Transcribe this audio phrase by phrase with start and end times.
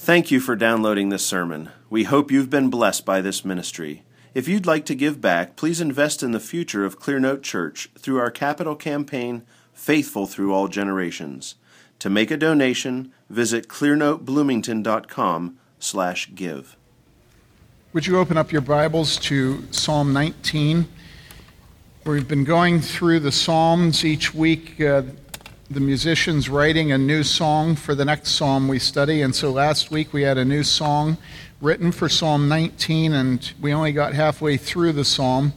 [0.00, 1.70] Thank you for downloading this sermon.
[1.90, 4.04] We hope you've been blessed by this ministry.
[4.32, 8.20] If you'd like to give back, please invest in the future of Clearnote Church through
[8.20, 9.42] our capital campaign,
[9.74, 11.56] Faithful Through All Generations.
[11.98, 16.76] To make a donation, visit clearnotebloomington.com slash give.
[17.92, 20.86] Would you open up your Bibles to Psalm 19?
[22.04, 24.80] We've been going through the Psalms each week.
[24.80, 25.02] Uh,
[25.70, 29.20] the musicians writing a new song for the next psalm we study.
[29.20, 31.18] And so last week we had a new song
[31.60, 35.52] written for Psalm 19, and we only got halfway through the psalm.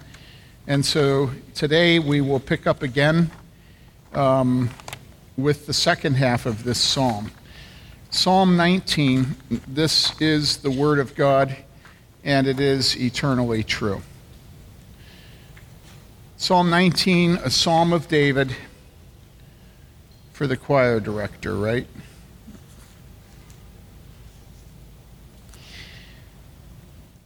[0.68, 3.32] And so today we will pick up again
[4.12, 4.70] um,
[5.38, 7.32] with the second half of this psalm.
[8.10, 11.56] Psalm 19, this is the Word of God,
[12.26, 14.02] and it is eternally true.
[16.36, 18.54] Psalm 19, a psalm of David
[20.42, 21.86] for the choir director, right?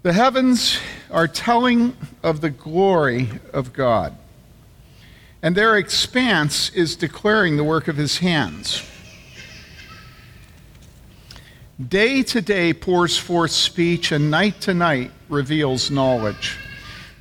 [0.04, 0.78] The heavens
[1.10, 4.18] are telling of the glory of God,
[5.42, 8.86] and their expanse is declaring the work of his hands.
[11.88, 16.58] Day to day pours forth speech, and night to night reveals knowledge.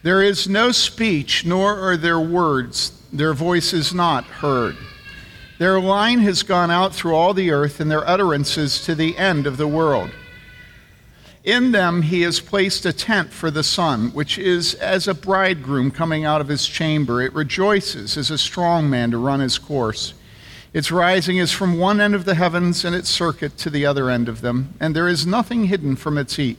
[0.03, 4.77] There is no speech, nor are there words, their voice is not heard.
[5.65, 9.47] Their line has gone out through all the earth, and their utterances to the end
[9.47, 10.11] of the world.
[11.43, 15.91] In them he has placed a tent for the sun, which is as a bridegroom
[15.91, 17.23] coming out of his chamber.
[17.23, 20.12] It rejoices as a strong man to run his course.
[20.75, 24.11] Its rising is from one end of the heavens, and its circuit to the other
[24.11, 26.59] end of them, and there is nothing hidden from its heat.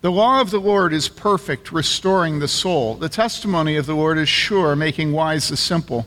[0.00, 2.94] The law of the Lord is perfect, restoring the soul.
[2.94, 6.06] The testimony of the Lord is sure, making wise the simple.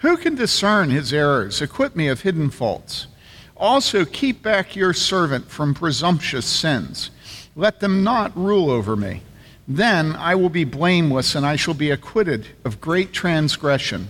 [0.00, 1.60] Who can discern his errors?
[1.60, 3.06] Acquit me of hidden faults.
[3.56, 7.10] Also, keep back your servant from presumptuous sins.
[7.54, 9.22] Let them not rule over me.
[9.68, 14.08] Then I will be blameless, and I shall be acquitted of great transgression.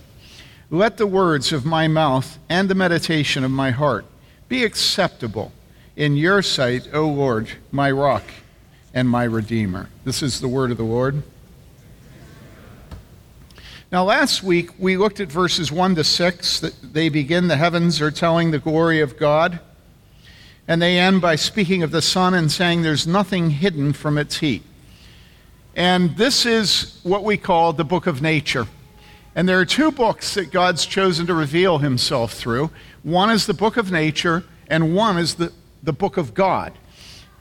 [0.71, 4.05] Let the words of my mouth and the meditation of my heart
[4.49, 5.51] be acceptable
[5.97, 8.23] in your sight, O Lord, my rock
[8.95, 9.89] and my redeemer.
[10.05, 11.25] This is the word of the Lord.
[13.93, 16.61] Now, last week we looked at verses 1 to 6.
[16.61, 19.59] That they begin, the heavens are telling the glory of God.
[20.69, 24.39] And they end by speaking of the sun and saying there's nothing hidden from its
[24.39, 24.63] heat.
[25.75, 28.69] And this is what we call the book of nature.
[29.35, 32.71] And there are two books that God's chosen to reveal himself through
[33.03, 35.53] one is the book of nature, and one is the,
[35.83, 36.75] the book of God.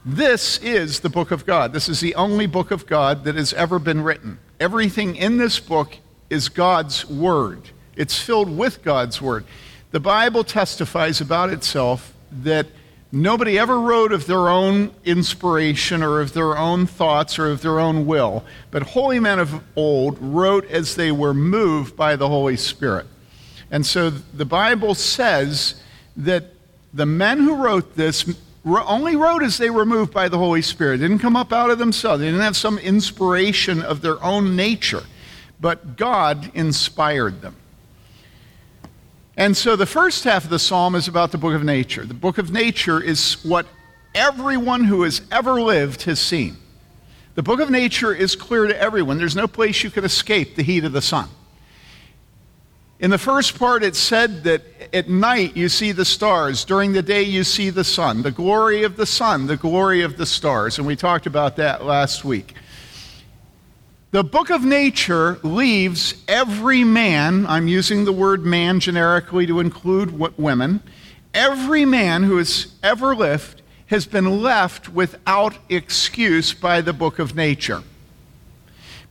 [0.04, 1.72] This is the book of God.
[1.74, 4.38] This is the only book of God that has ever been written.
[4.58, 5.98] Everything in this book
[6.30, 7.60] is God's Word,
[7.96, 9.44] it's filled with God's Word.
[9.90, 12.68] The Bible testifies about itself that
[13.10, 17.80] nobody ever wrote of their own inspiration or of their own thoughts or of their
[17.80, 22.56] own will, but holy men of old wrote as they were moved by the Holy
[22.56, 23.06] Spirit.
[23.72, 25.82] And so the Bible says
[26.16, 26.44] that
[26.94, 28.32] the men who wrote this
[28.64, 30.98] only wrote as they were moved by the Holy Spirit.
[30.98, 32.20] They didn't come up out of themselves.
[32.20, 35.02] They didn't have some inspiration of their own nature
[35.60, 37.56] but God inspired them.
[39.36, 42.04] And so the first half of the psalm is about the book of nature.
[42.04, 43.66] The book of nature is what
[44.14, 46.56] everyone who has ever lived has seen.
[47.36, 49.18] The book of nature is clear to everyone.
[49.18, 51.28] There's no place you could escape the heat of the sun.
[52.98, 57.00] In the first part, it said that at night you see the stars, during the
[57.00, 60.76] day you see the sun, the glory of the sun, the glory of the stars.
[60.76, 62.54] And we talked about that last week.
[64.12, 70.18] The book of nature leaves every man, I'm using the word man generically to include
[70.36, 70.82] women,
[71.32, 77.36] every man who has ever lived has been left without excuse by the book of
[77.36, 77.84] nature.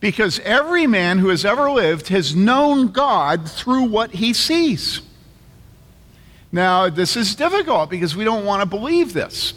[0.00, 5.00] Because every man who has ever lived has known God through what he sees.
[6.52, 9.54] Now, this is difficult because we don't want to believe this.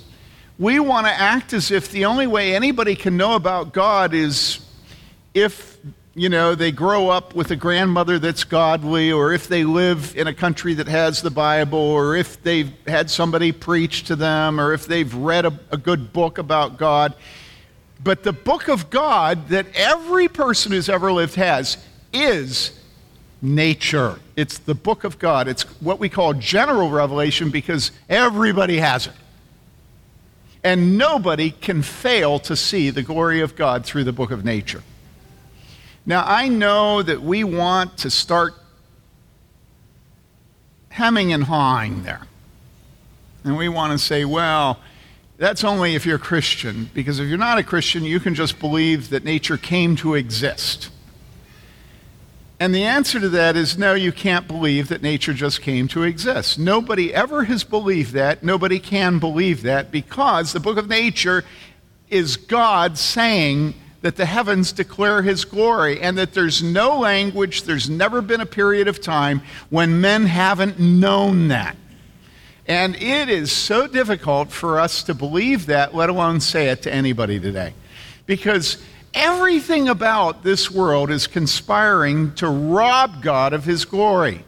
[0.57, 4.62] We want to act as if the only way anybody can know about God is
[5.33, 5.80] if
[6.15, 10.27] you know, they grow up with a grandmother that's godly, or if they live in
[10.27, 14.74] a country that has the Bible, or if they've had somebody preach to them, or
[14.74, 17.15] if they've read a, a good book about God.
[18.03, 21.77] But the book of God that every person who's ever lived has
[22.12, 22.79] is
[23.41, 24.19] nature.
[24.36, 25.47] It's the book of God.
[25.47, 29.13] It's what we call general revelation because everybody has it.
[30.63, 34.83] And nobody can fail to see the glory of God through the book of nature.
[36.05, 38.53] Now, I know that we want to start
[40.89, 42.21] hemming and hawing there.
[43.44, 44.79] And we want to say, well,
[45.38, 48.59] that's only if you're a Christian, because if you're not a Christian, you can just
[48.59, 50.89] believe that nature came to exist.
[52.59, 56.03] And the answer to that is no, you can't believe that nature just came to
[56.03, 56.59] exist.
[56.59, 58.44] Nobody ever has believed that.
[58.44, 61.44] Nobody can believe that because the book of nature
[62.09, 63.73] is God saying
[64.03, 68.45] that the heavens declare his glory and that there's no language, there's never been a
[68.45, 71.77] period of time when men haven't known that.
[72.67, 76.94] And it is so difficult for us to believe that, let alone say it to
[76.94, 77.73] anybody today.
[78.25, 78.77] Because
[79.13, 84.44] everything about this world is conspiring to rob God of his glory.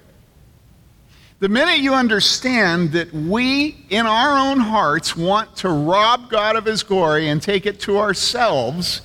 [1.39, 6.65] The minute you understand that we, in our own hearts, want to rob God of
[6.65, 9.01] his glory and take it to ourselves,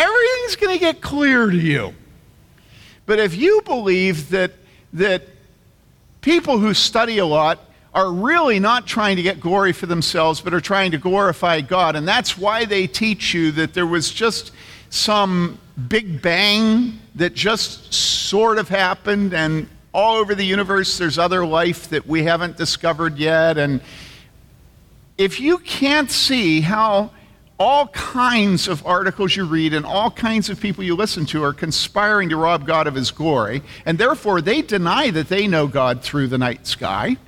[0.00, 1.94] everything's going to get clear to you.
[3.06, 4.52] But if you believe that,
[4.94, 5.22] that
[6.20, 7.58] people who study a lot
[7.92, 11.96] are really not trying to get glory for themselves, but are trying to glorify God,
[11.96, 14.52] and that's why they teach you that there was just
[14.90, 15.58] some
[15.88, 21.88] big bang that just sort of happened, and all over the universe there's other life
[21.88, 23.58] that we haven't discovered yet.
[23.58, 23.80] And
[25.18, 27.10] if you can't see how
[27.60, 31.52] all kinds of articles you read and all kinds of people you listen to are
[31.52, 36.02] conspiring to rob God of his glory, and therefore they deny that they know God
[36.02, 37.18] through the night sky.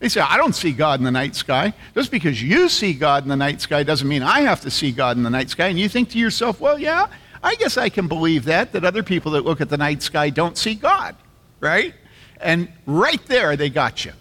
[0.00, 1.72] They say, I don't see God in the night sky.
[1.94, 4.92] Just because you see God in the night sky doesn't mean I have to see
[4.92, 5.68] God in the night sky.
[5.68, 7.08] And you think to yourself, well, yeah,
[7.42, 10.30] I guess I can believe that, that other people that look at the night sky
[10.30, 11.16] don't see God,
[11.60, 11.94] right?
[12.40, 14.12] And right there, they got you.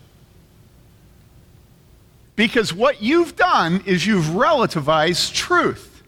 [2.37, 6.03] Because what you've done is you've relativized truth.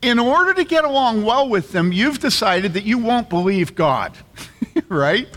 [0.00, 4.16] In order to get along well with them, you've decided that you won't believe God,
[4.88, 5.28] right?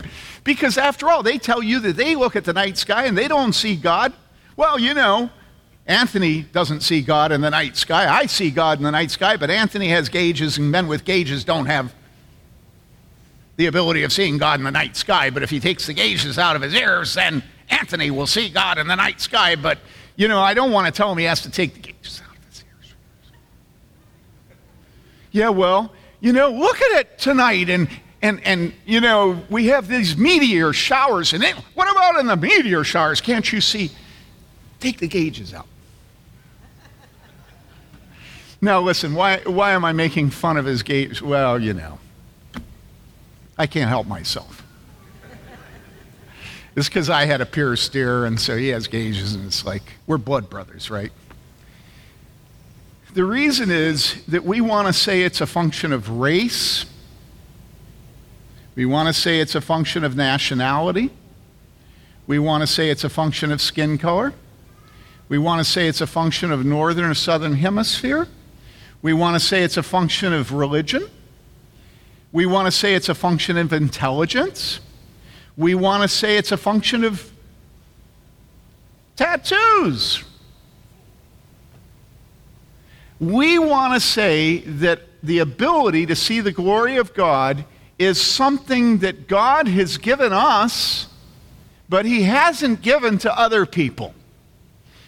[0.44, 3.26] Because after all, they tell you that they look at the night sky and they
[3.26, 4.12] don't see God.
[4.56, 5.28] Well, you know,
[5.86, 8.08] Anthony doesn't see God in the night sky.
[8.08, 11.42] I see God in the night sky, but Anthony has gauges, and men with gauges
[11.42, 11.92] don't have
[13.56, 15.30] the ability of seeing God in the night sky.
[15.30, 18.78] But if he takes the gauges out of his ears, then Anthony will see God
[18.78, 19.78] in the night sky, but
[20.16, 22.36] you know, I don't want to tell him he has to take the gauges out
[22.36, 22.94] of his ears.
[25.32, 27.88] Yeah, well, you know, look at it tonight and
[28.22, 31.44] and and you know, we have these meteor showers and
[31.74, 33.20] what about in the meteor showers?
[33.20, 33.90] Can't you see?
[34.80, 35.66] Take the gauges out.
[38.60, 41.20] Now listen, why why am I making fun of his gauge?
[41.20, 41.98] Well, you know.
[43.56, 44.63] I can't help myself.
[46.76, 49.82] It's because I had a pure steer, and so he has gauges, and it's like
[50.06, 51.12] we're blood brothers, right?
[53.14, 56.84] The reason is that we want to say it's a function of race.
[58.74, 61.10] We want to say it's a function of nationality.
[62.26, 64.32] We want to say it's a function of skin color.
[65.28, 68.26] We want to say it's a function of northern or southern hemisphere.
[69.00, 71.08] We want to say it's a function of religion.
[72.32, 74.80] We want to say it's a function of intelligence.
[75.56, 77.30] We want to say it's a function of
[79.16, 80.24] tattoos.
[83.20, 87.64] We want to say that the ability to see the glory of God
[87.98, 91.06] is something that God has given us,
[91.88, 94.14] but He hasn't given to other people.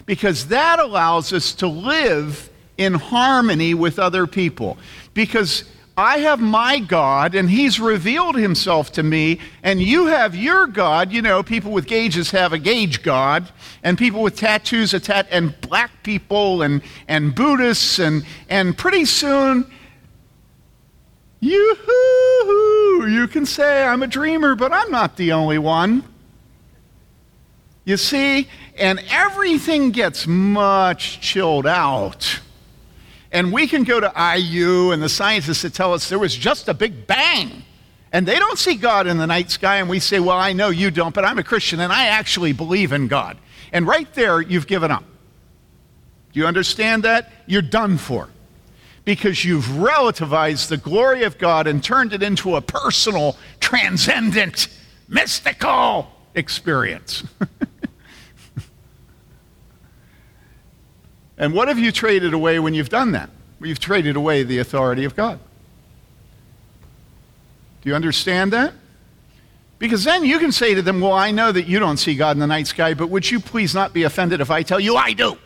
[0.06, 2.48] Because that allows us to live
[2.78, 4.78] in harmony with other people.
[5.12, 5.64] Because
[5.98, 11.10] I have my God, and He's revealed Himself to me, and you have your God.
[11.10, 13.50] You know, people with gauges have a gauge God,
[13.82, 19.06] and people with tattoos, a tat- and black people, and, and Buddhists, and, and pretty
[19.06, 19.70] soon,
[21.40, 21.76] you
[23.08, 26.02] you can say I'm a dreamer, but I'm not the only one.
[27.84, 32.40] You see, and everything gets much chilled out
[33.32, 36.68] and we can go to IU and the scientists that tell us there was just
[36.68, 37.62] a big bang.
[38.12, 40.70] And they don't see God in the night sky, and we say, Well, I know
[40.70, 43.36] you don't, but I'm a Christian and I actually believe in God.
[43.72, 45.04] And right there, you've given up.
[46.32, 47.30] Do you understand that?
[47.46, 48.28] You're done for.
[49.04, 54.68] because you've relativized the glory of God and turned it into a personal, transcendent,
[55.08, 57.22] mystical experience.
[61.38, 63.30] and what have you traded away when you've done that?
[63.60, 65.38] You've traded away the authority of God.
[67.82, 68.74] Do you understand that?
[69.78, 72.36] Because then you can say to them, Well, I know that you don't see God
[72.36, 74.96] in the night sky, but would you please not be offended if I tell you
[74.96, 75.36] I do?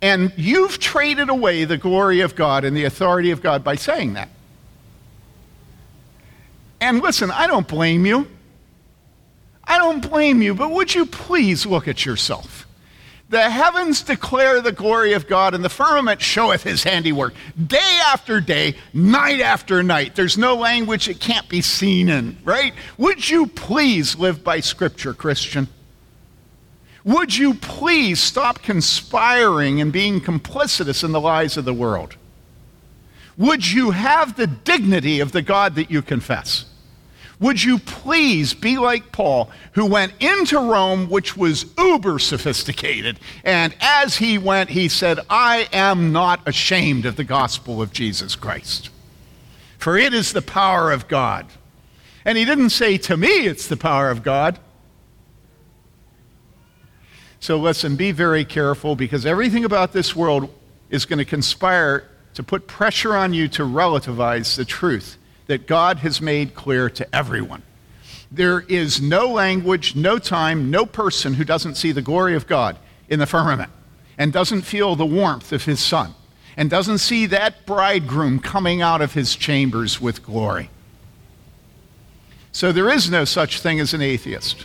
[0.00, 4.14] And you've traded away the glory of God and the authority of God by saying
[4.14, 4.28] that.
[6.80, 8.26] And listen, I don't blame you.
[9.62, 12.61] I don't blame you, but would you please look at yourself?
[13.32, 17.32] The heavens declare the glory of God, and the firmament showeth his handiwork.
[17.66, 20.14] Day after day, night after night.
[20.14, 22.74] There's no language it can't be seen in, right?
[22.98, 25.68] Would you please live by Scripture, Christian?
[27.04, 32.16] Would you please stop conspiring and being complicitous in the lies of the world?
[33.38, 36.66] Would you have the dignity of the God that you confess?
[37.42, 43.74] Would you please be like Paul, who went into Rome, which was uber sophisticated, and
[43.80, 48.90] as he went, he said, I am not ashamed of the gospel of Jesus Christ,
[49.76, 51.46] for it is the power of God.
[52.24, 54.60] And he didn't say, To me, it's the power of God.
[57.40, 60.48] So listen, be very careful because everything about this world
[60.90, 65.18] is going to conspire to put pressure on you to relativize the truth
[65.52, 67.62] that God has made clear to everyone.
[68.30, 72.78] There is no language, no time, no person who doesn't see the glory of God
[73.06, 73.70] in the firmament
[74.16, 76.14] and doesn't feel the warmth of his son
[76.56, 80.70] and doesn't see that bridegroom coming out of his chambers with glory.
[82.50, 84.64] So there is no such thing as an atheist.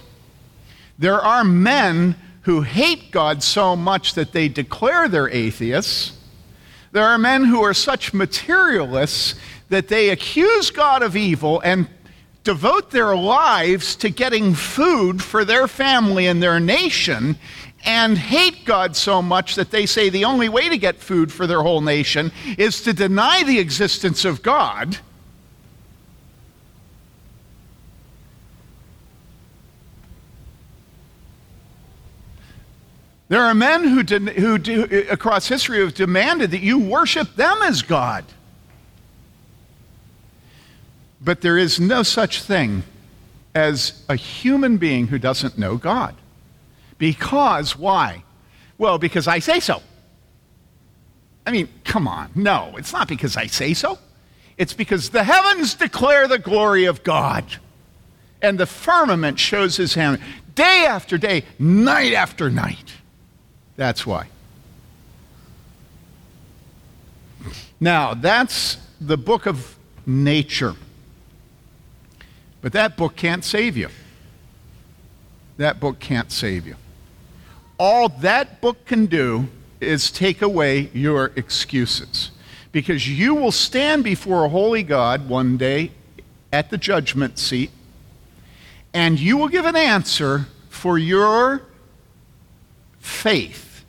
[0.98, 6.13] There are men who hate God so much that they declare they're atheists.
[6.94, 9.36] There are men who are such materialists
[9.69, 11.88] that they accuse God of evil and
[12.43, 17.38] devote their lives to getting food for their family and their nation
[17.86, 21.45] and hate God so much that they say the only way to get food for
[21.45, 24.97] their whole nation is to deny the existence of God
[33.29, 37.81] There are men who, who do, across history have demanded that you worship them as
[37.81, 38.24] God.
[41.27, 42.84] But there is no such thing
[43.53, 46.15] as a human being who doesn't know God.
[46.98, 48.24] Because, why?
[48.77, 49.81] Well, because I say so.
[51.46, 52.31] I mean, come on.
[52.34, 54.00] No, it's not because I say so.
[54.57, 57.43] It's because the heavens declare the glory of God,
[58.41, 60.22] and the firmament shows his hand
[60.55, 62.93] day after day, night after night.
[63.75, 64.29] That's why.
[67.81, 70.75] Now, that's the book of nature.
[72.67, 73.88] But that book can't save you.
[75.55, 76.75] That book can't save you.
[77.79, 79.47] All that book can do
[79.79, 82.31] is take away your excuses.
[82.74, 85.91] Because you will stand before a holy God one day
[86.51, 87.71] at the judgment seat,
[88.93, 91.62] and you will give an answer for your
[93.00, 93.86] faith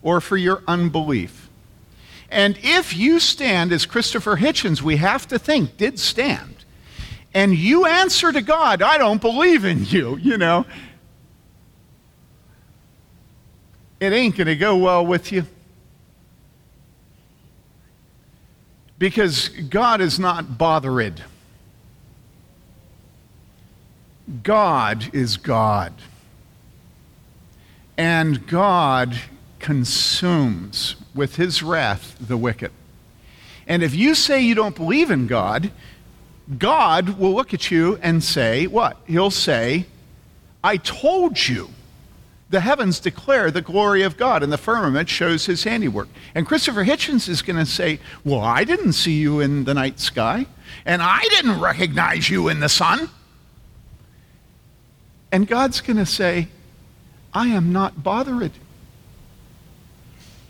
[0.00, 1.50] or for your unbelief.
[2.30, 6.61] And if you stand, as Christopher Hitchens, we have to think, did stand,
[7.34, 10.66] and you answer to God, I don't believe in you, you know,
[14.00, 15.46] it ain't going to go well with you.
[18.98, 21.22] Because God is not bothered.
[24.42, 25.92] God is God.
[27.96, 29.20] And God
[29.58, 32.72] consumes with his wrath the wicked.
[33.66, 35.70] And if you say you don't believe in God,
[36.58, 38.96] God will look at you and say, What?
[39.06, 39.86] He'll say,
[40.62, 41.70] I told you.
[42.50, 46.08] The heavens declare the glory of God, and the firmament shows his handiwork.
[46.34, 49.98] And Christopher Hitchens is going to say, Well, I didn't see you in the night
[49.98, 50.46] sky,
[50.84, 53.08] and I didn't recognize you in the sun.
[55.30, 56.48] And God's going to say,
[57.32, 58.52] I am not bothered.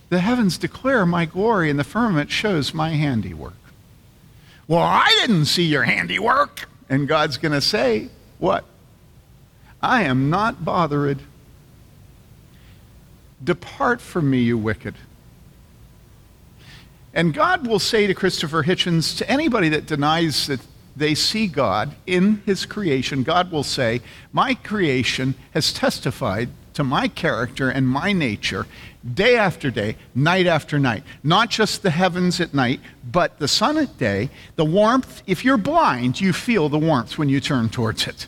[0.09, 3.54] The heavens declare my glory, and the firmament shows my handiwork.
[4.73, 6.67] Well, I didn't see your handiwork.
[6.88, 8.64] And God's going to say, What?
[9.83, 11.19] I am not bothered.
[13.45, 14.95] Depart from me, you wicked.
[17.12, 20.61] And God will say to Christopher Hitchens, to anybody that denies that
[20.97, 24.00] they see God in his creation, God will say,
[24.33, 28.67] My creation has testified to my character and my nature,
[29.14, 31.02] day after day, night after night.
[31.23, 32.80] Not just the heavens at night,
[33.11, 35.23] but the sun at day, the warmth.
[35.26, 38.26] If you're blind, you feel the warmth when you turn towards it.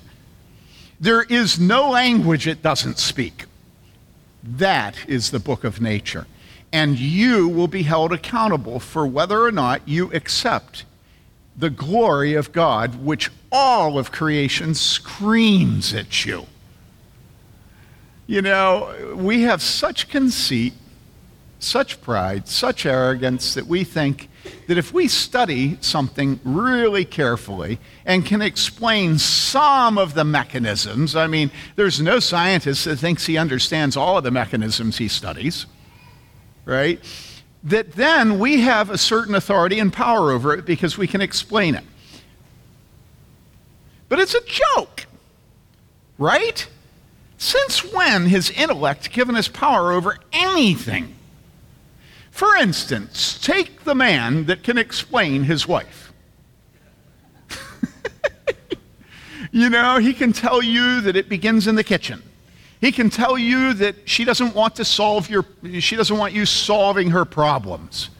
[1.00, 3.44] There is no language it doesn't speak.
[4.42, 6.26] That is the book of nature.
[6.72, 10.84] And you will be held accountable for whether or not you accept
[11.56, 16.46] the glory of God, which all of creation screams at you.
[18.26, 20.72] You know, we have such conceit,
[21.58, 24.30] such pride, such arrogance that we think
[24.66, 31.26] that if we study something really carefully and can explain some of the mechanisms, I
[31.26, 35.66] mean, there's no scientist that thinks he understands all of the mechanisms he studies,
[36.64, 37.00] right?
[37.62, 41.74] That then we have a certain authority and power over it because we can explain
[41.74, 41.84] it.
[44.08, 45.06] But it's a joke,
[46.18, 46.66] right?
[47.38, 51.14] Since when has intellect given us power over anything?
[52.30, 56.12] For instance, take the man that can explain his wife.
[59.52, 62.22] you know, he can tell you that it begins in the kitchen.
[62.80, 65.46] He can tell you that she doesn't want to solve your
[65.80, 68.10] she doesn't want you solving her problems.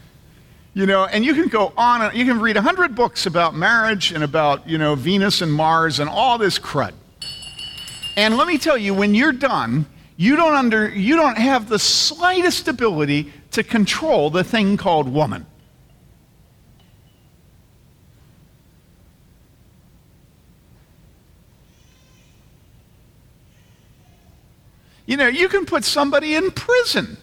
[0.73, 3.55] You know, and you can go on and you can read a hundred books about
[3.55, 6.93] marriage and about, you know, Venus and Mars and all this crud.
[8.15, 9.85] And let me tell you, when you're done,
[10.17, 15.45] you don't, under, you don't have the slightest ability to control the thing called woman.
[25.05, 27.17] You know, you can put somebody in prison.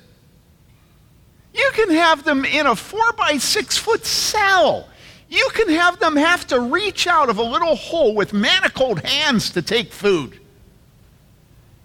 [1.55, 4.89] You can have them in a four by six foot cell.
[5.29, 9.51] You can have them have to reach out of a little hole with manacled hands
[9.51, 10.39] to take food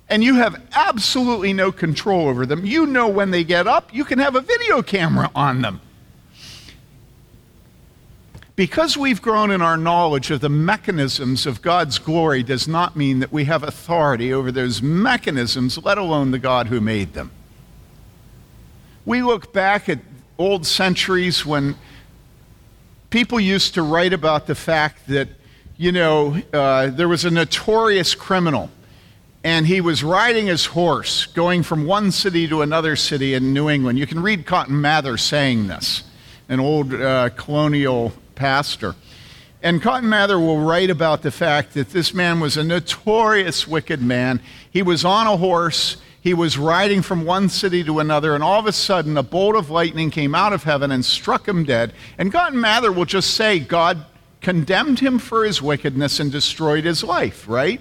[0.10, 2.66] and you have absolutely no control over them.
[2.66, 5.82] You know when they get up, you can have a video camera on them.
[8.56, 13.20] Because we've grown in our knowledge of the mechanisms of God's glory does not mean
[13.20, 17.30] that we have authority over those mechanisms, let alone the God who made them.
[19.06, 20.00] We look back at
[20.40, 21.76] old centuries when
[23.10, 25.30] people used to write about the fact that,
[25.78, 28.72] you know, uh, there was a notorious criminal
[29.48, 33.70] and he was riding his horse going from one city to another city in New
[33.70, 33.98] England.
[33.98, 36.04] You can read Cotton Mather saying this,
[36.50, 38.94] an old uh, colonial pastor.
[39.64, 44.02] And Cotton Mather will write about the fact that this man was a notorious wicked
[44.02, 44.42] man.
[44.70, 48.60] He was on a horse, he was riding from one city to another, and all
[48.60, 51.94] of a sudden a bolt of lightning came out of heaven and struck him dead.
[52.18, 54.06] And Cotton Mather will just say God
[54.42, 57.80] condemned him for his wickedness and destroyed his life, right?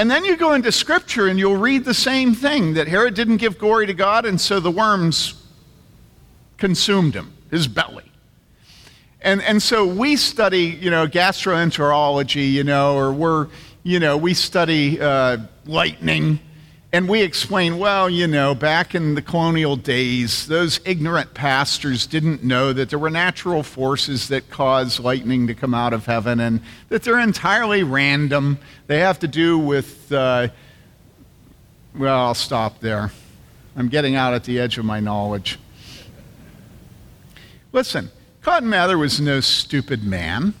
[0.00, 3.36] And then you go into Scripture and you'll read the same thing that Herod didn't
[3.36, 5.34] give glory to God, and so the worms
[6.56, 8.10] consumed him, his belly.
[9.20, 13.48] And, and so we study, you know, gastroenterology, you know, or we're,
[13.82, 15.36] you know, we study uh,
[15.66, 16.40] lightning
[16.92, 22.42] and we explain, well, you know, back in the colonial days, those ignorant pastors didn't
[22.42, 26.60] know that there were natural forces that cause lightning to come out of heaven and
[26.88, 28.58] that they're entirely random.
[28.88, 30.48] They have to do with, uh,
[31.94, 33.12] well, I'll stop there.
[33.76, 35.60] I'm getting out at the edge of my knowledge.
[37.72, 38.10] Listen,
[38.42, 40.54] Cotton Mather was no stupid man.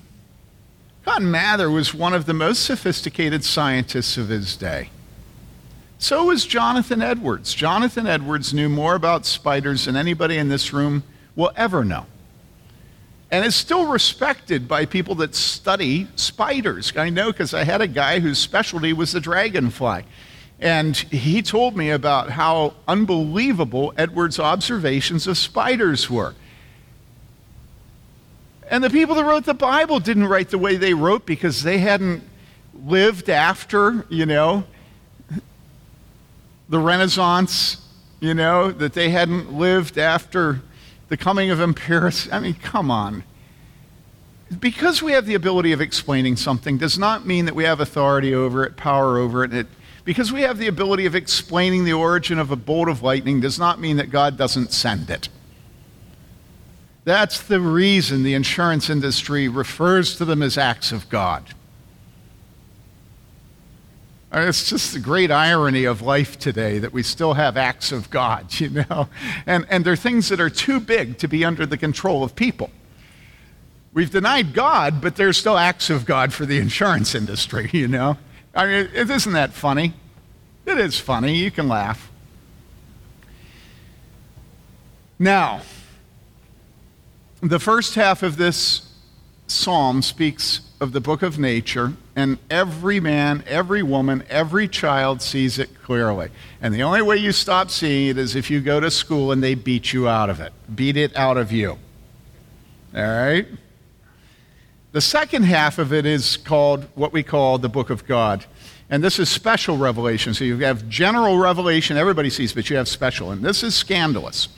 [1.04, 4.90] Cotton Mather was one of the most sophisticated scientists of his day.
[6.00, 7.52] So was Jonathan Edwards.
[7.52, 11.02] Jonathan Edwards knew more about spiders than anybody in this room
[11.36, 12.06] will ever know.
[13.30, 16.96] And is still respected by people that study spiders.
[16.96, 20.04] I know because I had a guy whose specialty was the dragonfly.
[20.58, 26.34] And he told me about how unbelievable Edwards' observations of spiders were.
[28.70, 31.76] And the people that wrote the Bible didn't write the way they wrote because they
[31.76, 32.22] hadn't
[32.86, 34.64] lived after, you know,
[36.70, 37.78] the Renaissance,
[38.20, 40.62] you know, that they hadn't lived after
[41.08, 42.32] the coming of empiricism.
[42.32, 43.24] I mean, come on.
[44.58, 48.34] Because we have the ability of explaining something does not mean that we have authority
[48.34, 49.52] over it, power over it.
[49.52, 49.66] it
[50.04, 53.58] because we have the ability of explaining the origin of a bolt of lightning does
[53.58, 55.28] not mean that God doesn't send it.
[57.04, 61.54] That's the reason the insurance industry refers to them as acts of God.
[64.32, 68.10] Uh, it's just the great irony of life today that we still have acts of
[68.10, 69.08] God, you know?
[69.46, 72.70] And, and they're things that are too big to be under the control of people.
[73.92, 78.18] We've denied God, but there's still acts of God for the insurance industry, you know?
[78.54, 79.94] I mean, isn't that funny?
[80.64, 81.36] It is funny.
[81.36, 82.10] You can laugh.
[85.18, 85.62] Now,
[87.40, 88.90] the first half of this
[89.46, 95.58] psalm speaks of the book of nature, and every man, every woman, every child sees
[95.58, 96.30] it clearly.
[96.60, 99.42] And the only way you stop seeing it is if you go to school and
[99.42, 101.78] they beat you out of it, beat it out of you.
[102.94, 103.46] All right?
[104.92, 108.44] The second half of it is called what we call the book of God.
[108.90, 110.34] And this is special revelation.
[110.34, 113.30] So you have general revelation, everybody sees, but you have special.
[113.30, 114.48] And this is scandalous.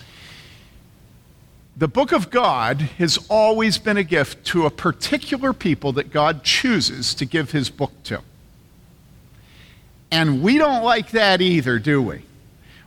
[1.82, 6.44] The book of God has always been a gift to a particular people that God
[6.44, 8.20] chooses to give his book to.
[10.08, 12.22] And we don't like that either, do we?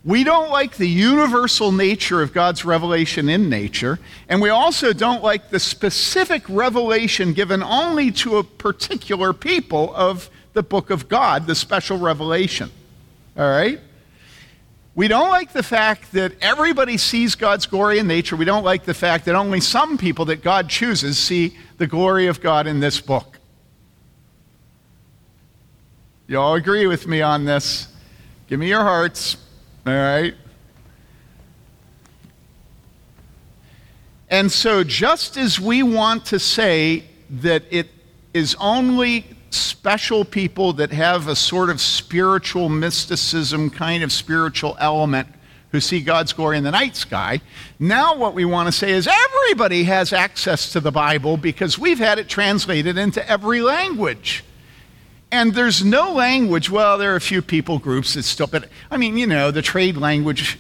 [0.06, 5.22] We don't like the universal nature of God's revelation in nature, and we also don't
[5.22, 11.48] like the specific revelation given only to a particular people of the book of God,
[11.48, 12.72] the special revelation.
[13.36, 13.82] All right?
[14.96, 18.38] We don't like the fact that everybody sees God's glory in nature.
[18.38, 22.28] We don't like the fact that only some people that God chooses see the glory
[22.28, 23.38] of God in this book.
[26.28, 27.90] You all agree with me on this?
[28.48, 29.36] Give me your hearts.
[29.86, 30.34] All right?
[34.30, 37.90] And so, just as we want to say that it
[38.34, 45.28] is only special people that have a sort of spiritual mysticism, kind of spiritual element,
[45.72, 47.42] who see God's glory in the night sky.
[47.80, 52.00] Now, what we want to say is everybody has access to the Bible because we've
[52.00, 54.44] had it translated into every language.
[55.32, 58.96] And there's no language, well, there are a few people groups that still, but I
[58.96, 60.58] mean, you know, the trade language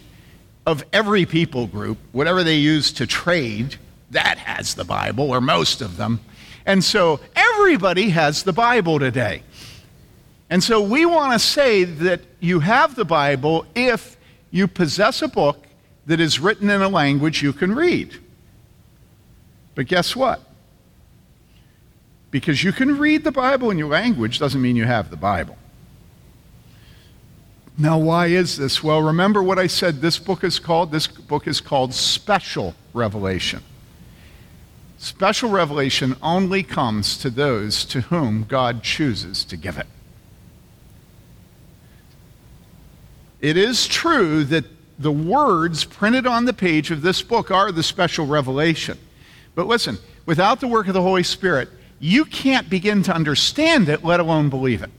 [0.65, 3.77] of every people group, whatever they use to trade,
[4.11, 6.19] that has the Bible, or most of them.
[6.65, 7.19] And so
[7.57, 9.43] everybody has the Bible today.
[10.49, 14.17] And so we want to say that you have the Bible if
[14.51, 15.65] you possess a book
[16.05, 18.19] that is written in a language you can read.
[19.73, 20.41] But guess what?
[22.31, 25.57] Because you can read the Bible in your language doesn't mean you have the Bible.
[27.77, 28.81] Now, why is this?
[28.81, 30.91] Well, remember what I said this book is called?
[30.91, 33.61] This book is called Special Revelation.
[34.97, 39.87] Special revelation only comes to those to whom God chooses to give it.
[43.41, 44.65] It is true that
[44.97, 48.97] the words printed on the page of this book are the special revelation.
[49.53, 54.03] But listen, without the work of the Holy Spirit, you can't begin to understand it,
[54.03, 54.89] let alone believe it.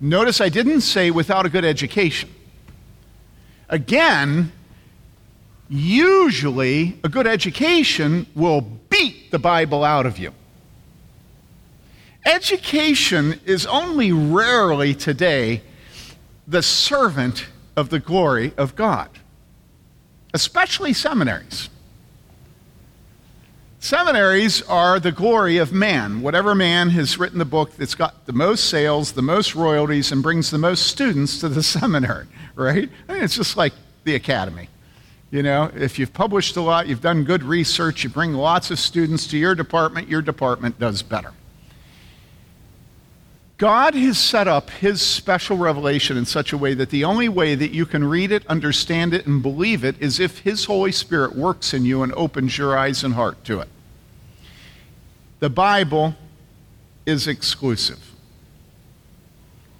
[0.00, 2.30] Notice I didn't say without a good education.
[3.68, 4.52] Again,
[5.72, 10.32] usually a good education will beat the Bible out of you.
[12.26, 15.62] Education is only rarely today
[16.46, 19.08] the servant of the glory of God,
[20.34, 21.70] especially seminaries.
[23.80, 26.20] Seminaries are the glory of man.
[26.20, 30.22] Whatever man has written the book that's got the most sales, the most royalties, and
[30.22, 32.90] brings the most students to the seminary, right?
[33.08, 33.72] I mean, it's just like
[34.04, 34.68] the academy.
[35.32, 38.78] You know, if you've published a lot, you've done good research, you bring lots of
[38.78, 41.32] students to your department, your department does better.
[43.56, 47.54] God has set up his special revelation in such a way that the only way
[47.54, 51.34] that you can read it, understand it, and believe it is if his Holy Spirit
[51.34, 53.68] works in you and opens your eyes and heart to it.
[55.38, 56.14] The Bible
[57.06, 58.10] is exclusive.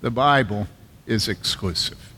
[0.01, 0.67] The Bible
[1.07, 2.12] is exclusive.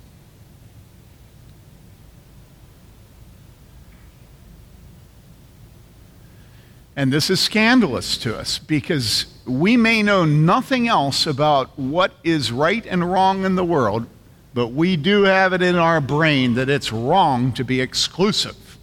[6.96, 12.52] And this is scandalous to us because we may know nothing else about what is
[12.52, 14.06] right and wrong in the world,
[14.54, 18.78] but we do have it in our brain that it's wrong to be exclusive.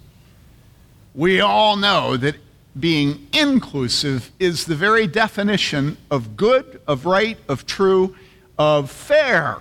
[1.16, 2.36] We all know that
[2.78, 8.16] being inclusive is the very definition of good, of right, of true,
[8.58, 9.58] of fair.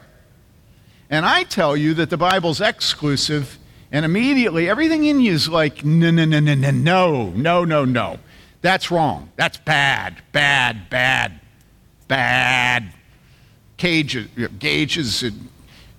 [1.09, 3.59] And I tell you that the Bible's exclusive,
[3.91, 8.19] and immediately everything in you is like, no, no, no, no, no, no, no, no.
[8.63, 9.31] That's wrong.
[9.37, 11.41] That's bad, bad, bad,
[12.09, 12.93] bad.
[13.77, 15.25] Cages, gauges,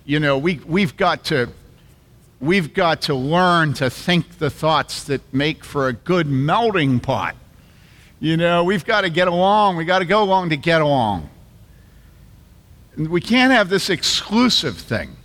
[0.04, 1.48] you know, we, we've got to
[2.42, 7.36] we've got to learn to think the thoughts that make for a good melting pot.
[8.20, 9.76] You know, we've got to get along.
[9.76, 11.30] We've got to go along to get along.
[12.96, 15.16] We can't have this exclusive thing.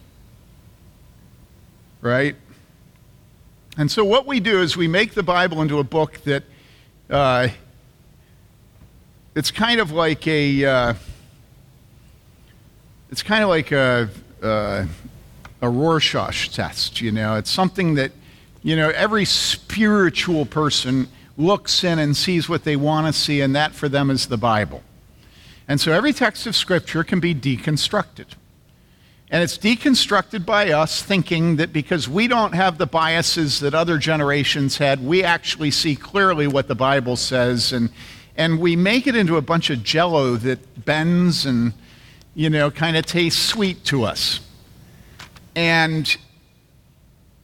[2.01, 2.35] Right?
[3.77, 6.43] And so, what we do is we make the Bible into a book that
[7.09, 7.47] uh,
[9.35, 10.93] it's kind of like a uh,
[13.11, 14.09] it's kind of like a,
[14.43, 14.85] uh,
[15.61, 17.35] a Rorschach test, you know.
[17.35, 18.11] It's something that
[18.63, 23.55] You know, every spiritual person looks in and sees what they want to see, and
[23.55, 24.81] that for them is the Bible.
[25.67, 28.25] And so every text of Scripture can be deconstructed.
[29.29, 33.97] And it's deconstructed by us thinking that because we don't have the biases that other
[33.97, 37.73] generations had, we actually see clearly what the Bible says.
[37.73, 37.89] And,
[38.37, 41.73] and we make it into a bunch of jello that bends and,
[42.35, 44.39] you know, kind of tastes sweet to us.
[45.55, 46.15] And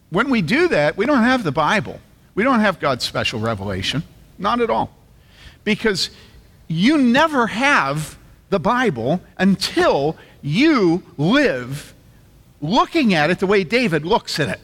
[0.10, 2.00] when we do that, we don't have the Bible.
[2.34, 4.04] We don't have God's special revelation.
[4.38, 4.96] Not at all.
[5.66, 6.12] Because
[6.70, 8.18] you never have
[8.50, 11.94] the Bible until you live
[12.62, 14.60] looking at it the way David looks at it.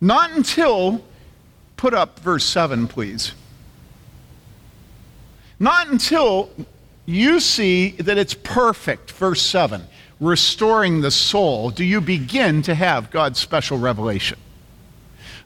[0.00, 1.02] Not until,
[1.76, 3.32] put up verse 7, please.
[5.58, 6.50] Not until
[7.06, 9.82] you see that it's perfect, verse 7,
[10.20, 14.38] restoring the soul, do you begin to have God's special revelation.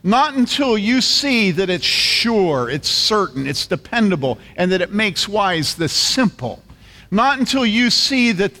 [0.03, 5.27] Not until you see that it's sure, it's certain, it's dependable, and that it makes
[5.27, 6.63] wise the simple.
[7.11, 8.53] Not until you see that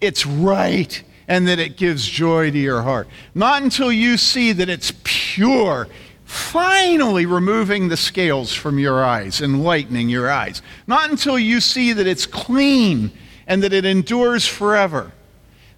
[0.00, 3.08] it's right and that it gives joy to your heart.
[3.34, 5.88] Not until you see that it's pure,
[6.24, 10.62] finally removing the scales from your eyes, enlightening your eyes.
[10.86, 13.12] Not until you see that it's clean
[13.46, 15.12] and that it endures forever.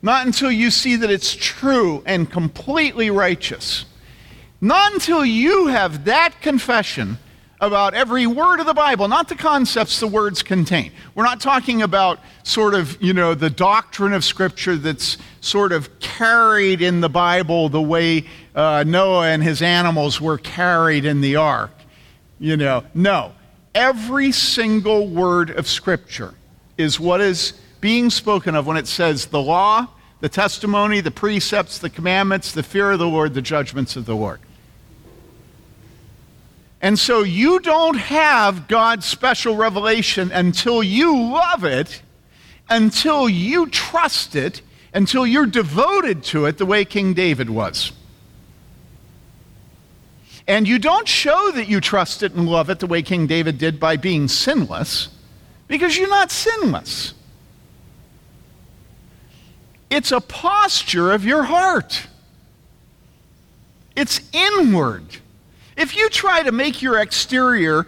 [0.02, 3.84] Not until you see that it's true and completely righteous.
[4.60, 7.18] Not until you have that confession
[7.60, 10.92] about every word of the Bible, not the concepts the words contain.
[11.14, 16.00] We're not talking about sort of, you know, the doctrine of Scripture that's sort of
[16.00, 21.36] carried in the Bible the way uh, Noah and his animals were carried in the
[21.36, 21.72] ark.
[22.38, 23.32] You know, no.
[23.74, 26.34] Every single word of Scripture
[26.78, 29.86] is what is being spoken of when it says the law,
[30.20, 34.16] the testimony, the precepts, the commandments, the fear of the Lord, the judgments of the
[34.16, 34.40] Lord.
[36.82, 42.02] And so you don't have God's special revelation until you love it,
[42.70, 44.62] until you trust it,
[44.94, 47.92] until you're devoted to it the way King David was.
[50.48, 53.58] And you don't show that you trust it and love it the way King David
[53.58, 55.08] did by being sinless,
[55.68, 57.14] because you're not sinless.
[59.90, 62.06] It's a posture of your heart,
[63.94, 65.04] it's inward.
[65.80, 67.86] If you try to make your exterior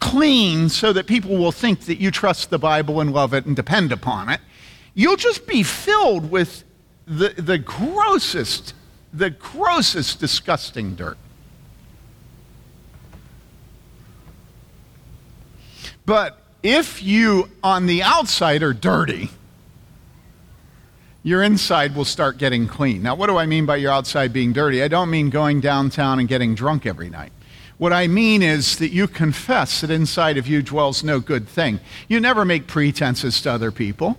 [0.00, 3.54] clean so that people will think that you trust the Bible and love it and
[3.54, 4.40] depend upon it,
[4.94, 6.64] you'll just be filled with
[7.06, 8.72] the, the grossest,
[9.12, 11.18] the grossest, disgusting dirt.
[16.06, 19.28] But if you, on the outside, are dirty,
[21.28, 23.02] your inside will start getting clean.
[23.02, 24.82] Now, what do I mean by your outside being dirty?
[24.82, 27.32] I don't mean going downtown and getting drunk every night.
[27.76, 31.80] What I mean is that you confess that inside of you dwells no good thing.
[32.08, 34.18] You never make pretenses to other people.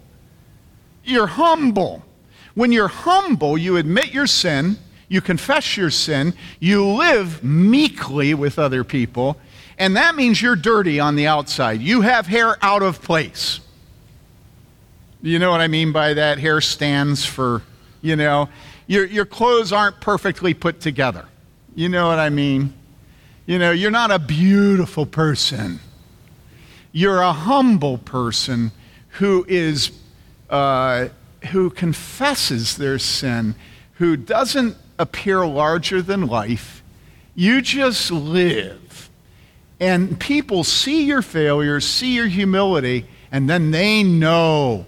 [1.04, 2.06] You're humble.
[2.54, 8.60] When you're humble, you admit your sin, you confess your sin, you live meekly with
[8.60, 9.38] other people,
[9.78, 11.82] and that means you're dirty on the outside.
[11.82, 13.62] You have hair out of place.
[15.22, 16.40] You know what I mean by that?
[16.40, 17.62] Hair stands for,
[18.02, 18.48] you know,
[18.88, 21.26] your, your clothes aren't perfectly put together.
[21.76, 22.74] You know what I mean?
[23.46, 25.80] You know, you're not a beautiful person.
[26.92, 28.72] You're a humble person
[29.10, 29.92] who is,
[30.50, 31.10] uh,
[31.52, 33.56] who confesses their sin,
[33.94, 36.82] who doesn't appear larger than life.
[37.36, 39.10] You just live.
[39.80, 44.86] And people see your failures, see your humility, and then they know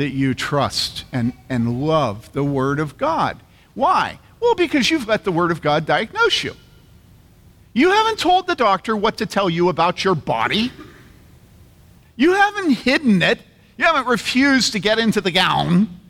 [0.00, 3.38] that you trust and, and love the Word of God.
[3.74, 4.18] Why?
[4.40, 6.56] Well, because you've let the Word of God diagnose you.
[7.74, 10.72] You haven't told the doctor what to tell you about your body.
[12.16, 13.40] You haven't hidden it.
[13.76, 16.00] You haven't refused to get into the gown.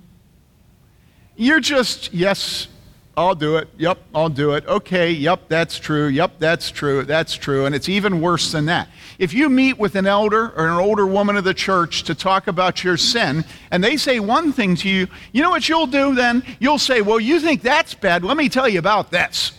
[1.35, 2.69] You're just, yes,
[3.17, 3.69] I'll do it.
[3.77, 4.65] Yep, I'll do it.
[4.67, 6.07] Okay, yep, that's true.
[6.07, 7.05] Yep, that's true.
[7.05, 7.67] That's true.
[7.67, 8.89] And it's even worse than that.
[9.19, 12.47] If you meet with an elder or an older woman of the church to talk
[12.47, 16.15] about your sin, and they say one thing to you, you know what you'll do
[16.15, 16.43] then?
[16.61, 18.25] You'll say, Well, you think that's bad.
[18.25, 19.53] Let me tell you about this.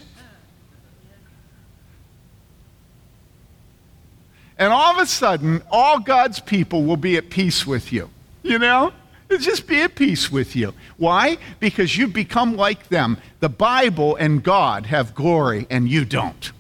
[4.58, 8.10] And all of a sudden, all God's people will be at peace with you.
[8.44, 8.94] You know?
[9.39, 10.74] Just be at peace with you.
[10.98, 11.38] Why?
[11.60, 13.17] Because you've become like them.
[13.39, 16.52] The Bible and God have glory, and you don't.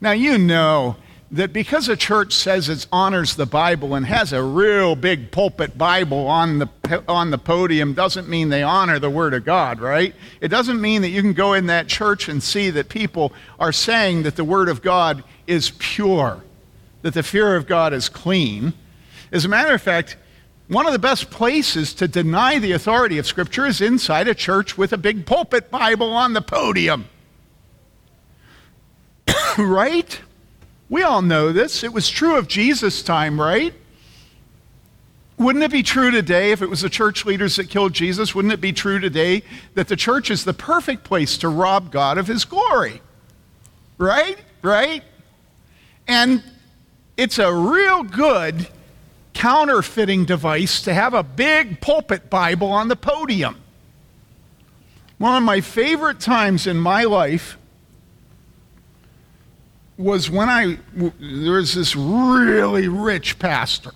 [0.00, 0.96] Now, you know
[1.30, 5.76] that because a church says it honors the Bible and has a real big pulpit
[5.76, 6.68] Bible on the,
[7.06, 10.14] on the podium doesn't mean they honor the Word of God, right?
[10.40, 13.72] It doesn't mean that you can go in that church and see that people are
[13.72, 16.42] saying that the Word of God is pure,
[17.02, 18.72] that the fear of God is clean.
[19.30, 20.16] As a matter of fact,
[20.68, 24.76] one of the best places to deny the authority of Scripture is inside a church
[24.76, 27.06] with a big pulpit Bible on the podium.
[29.58, 30.20] right?
[30.90, 31.82] We all know this.
[31.82, 33.72] It was true of Jesus' time, right?
[35.38, 38.34] Wouldn't it be true today if it was the church leaders that killed Jesus?
[38.34, 42.18] Wouldn't it be true today that the church is the perfect place to rob God
[42.18, 43.00] of his glory?
[43.96, 44.36] Right?
[44.60, 45.02] Right?
[46.06, 46.42] And
[47.16, 48.66] it's a real good
[49.38, 53.56] counterfeiting device to have a big pulpit Bible on the podium.
[55.18, 57.56] One of my favorite times in my life
[59.96, 63.92] was when I, there was this really rich pastor.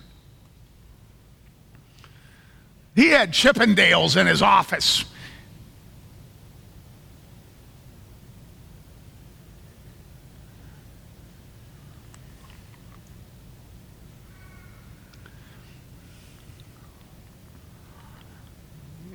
[2.95, 5.05] He had Chippendales in his office.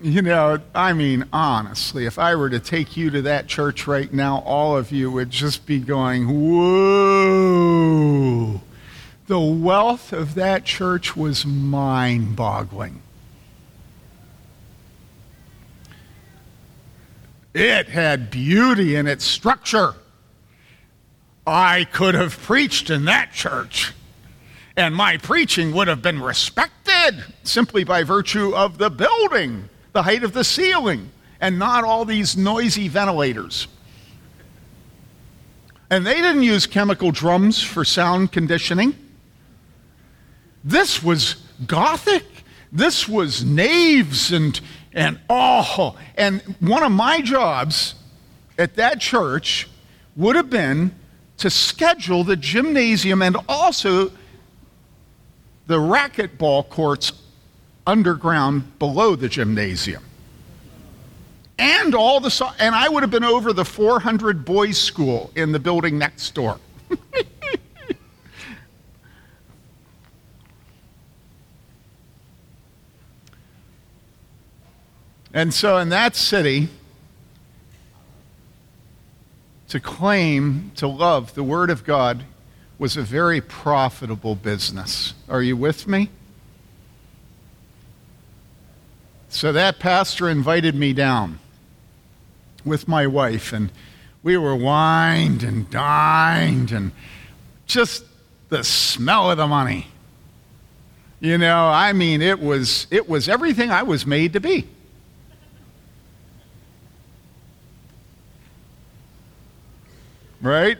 [0.02, 4.14] You know, I mean, honestly, if I were to take you to that church right
[4.14, 7.42] now, all of you would just be going, whoa.
[9.26, 13.02] The wealth of that church was mind boggling.
[17.56, 19.96] It had beauty in its structure.
[21.48, 23.94] I could have preached in that church,
[24.76, 30.24] and my preaching would have been respected simply by virtue of the building the height
[30.24, 31.10] of the ceiling
[31.42, 33.68] and not all these noisy ventilators.
[35.90, 38.96] And they didn't use chemical drums for sound conditioning.
[40.64, 42.26] This was Gothic.
[42.72, 44.62] This was naves and,
[44.94, 45.98] and oh.
[46.16, 47.96] And one of my jobs
[48.60, 49.68] at that church
[50.16, 50.94] would have been
[51.38, 54.12] to schedule the gymnasium and also
[55.66, 57.14] the racquetball courts
[57.88, 60.04] underground below the gymnasium.
[61.58, 65.60] And all the and I would have been over the 400 boys school in the
[65.60, 66.60] building next door.
[75.34, 76.70] and so in that city
[79.70, 82.24] to claim to love the word of God
[82.78, 85.16] was a very profitable business.
[85.28, 86.12] Are you with me?
[89.38, 91.38] So that pastor invited me down
[92.66, 93.72] with my wife, and
[94.24, 96.92] we were wined and dined, and
[97.68, 98.04] just
[98.50, 99.90] the smell of the money.
[101.20, 104.68] You know, I mean, it was, it was everything I was made to be.
[110.42, 110.80] Right?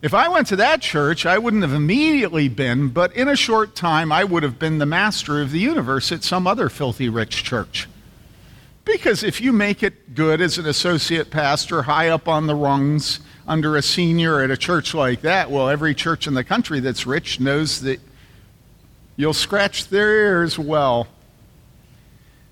[0.00, 3.74] If I went to that church, I wouldn't have immediately been, but in a short
[3.74, 7.42] time, I would have been the master of the universe at some other filthy rich
[7.42, 7.88] church.
[8.84, 13.20] Because if you make it good as an associate pastor, high up on the rungs,
[13.46, 17.04] under a senior at a church like that, well, every church in the country that's
[17.04, 17.98] rich knows that
[19.16, 21.08] you'll scratch their ears well.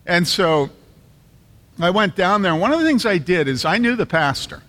[0.04, 0.70] And so
[1.78, 4.62] I went down there, one of the things I did is I knew the pastor.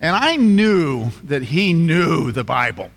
[0.00, 2.90] And I knew that he knew the Bible.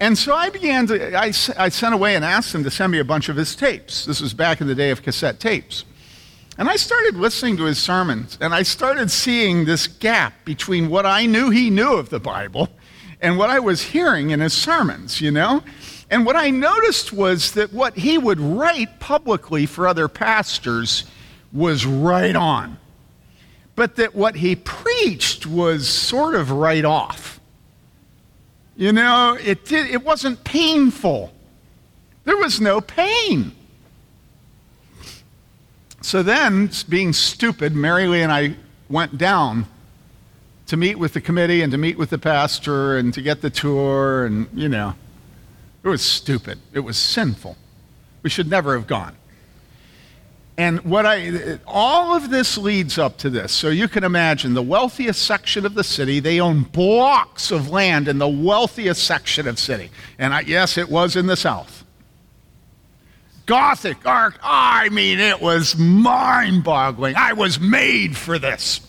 [0.00, 3.00] And so I began to, I, I sent away and asked him to send me
[3.00, 4.04] a bunch of his tapes.
[4.04, 5.84] This was back in the day of cassette tapes.
[6.56, 11.06] And I started listening to his sermons, and I started seeing this gap between what
[11.06, 12.68] I knew he knew of the Bible
[13.20, 15.62] and what I was hearing in his sermons, you know?
[16.10, 21.04] And what I noticed was that what he would write publicly for other pastors
[21.52, 22.78] was right on
[23.78, 27.38] but that what he preached was sort of right off.
[28.76, 31.32] You know, it, did, it wasn't painful,
[32.24, 33.52] there was no pain.
[36.00, 38.56] So then, being stupid, Mary Lee and I
[38.90, 39.66] went down
[40.66, 43.50] to meet with the committee and to meet with the pastor and to get the
[43.50, 44.94] tour, and, you know,
[45.84, 46.58] it was stupid.
[46.72, 47.56] It was sinful.
[48.24, 49.14] We should never have gone.
[50.58, 53.52] And what I, all of this leads up to this.
[53.52, 58.08] So you can imagine the wealthiest section of the city, they own blocks of land
[58.08, 59.88] in the wealthiest section of city.
[60.18, 61.84] And I, yes, it was in the south.
[63.46, 67.14] Gothic art, I mean, it was mind boggling.
[67.16, 68.80] I was made for this.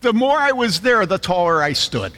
[0.00, 2.12] The more I was there, the taller I stood.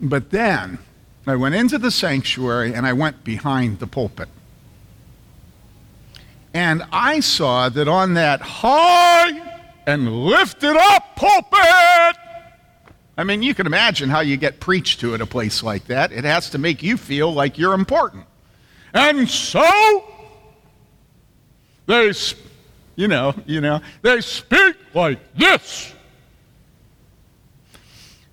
[0.00, 0.78] But then
[1.26, 4.28] I went into the sanctuary and I went behind the pulpit.
[6.54, 9.30] And I saw that on that high
[9.86, 12.16] and lifted up pulpit,
[13.16, 16.12] I mean, you can imagine how you get preached to at a place like that.
[16.12, 18.26] It has to make you feel like you're important.
[18.94, 20.04] And so,
[21.86, 22.12] they,
[22.96, 25.94] you know, you know, they speak like this.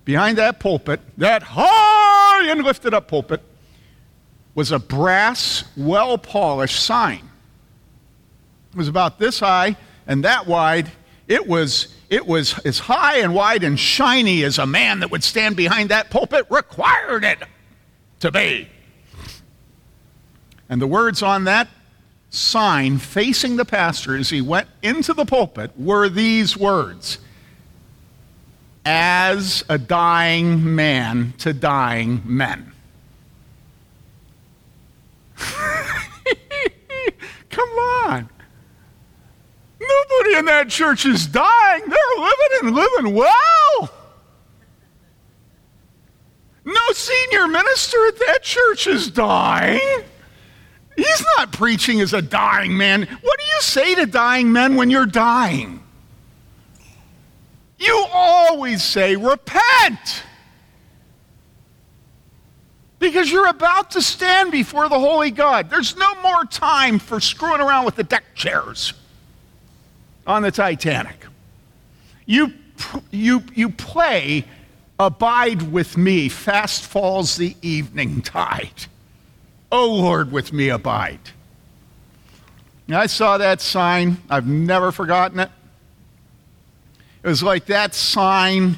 [0.04, 3.42] Behind that pulpit, that high and lifted up pulpit,
[4.54, 7.29] was a brass, well polished sign.
[8.72, 10.90] It was about this high and that wide.
[11.26, 15.24] It was, it was as high and wide and shiny as a man that would
[15.24, 17.38] stand behind that pulpit required it
[18.20, 18.68] to be.
[20.68, 21.68] And the words on that
[22.30, 27.18] sign facing the pastor as he went into the pulpit were these words
[28.84, 32.72] As a dying man to dying men.
[37.50, 38.28] Come on.
[39.80, 41.82] Nobody in that church is dying.
[41.86, 43.90] They're living and living well.
[46.64, 50.04] No senior minister at that church is dying.
[50.96, 53.02] He's not preaching as a dying man.
[53.22, 55.82] What do you say to dying men when you're dying?
[57.78, 60.24] You always say, repent.
[62.98, 65.70] Because you're about to stand before the Holy God.
[65.70, 68.92] There's no more time for screwing around with the deck chairs
[70.26, 71.26] on the Titanic.
[72.26, 72.52] You,
[73.10, 74.44] you, you play
[75.00, 78.84] Abide with me, fast falls the evening tide.
[79.72, 81.30] O oh Lord, with me abide.
[82.92, 84.18] I saw that sign.
[84.28, 85.48] I've never forgotten it.
[87.22, 88.76] It was like that sign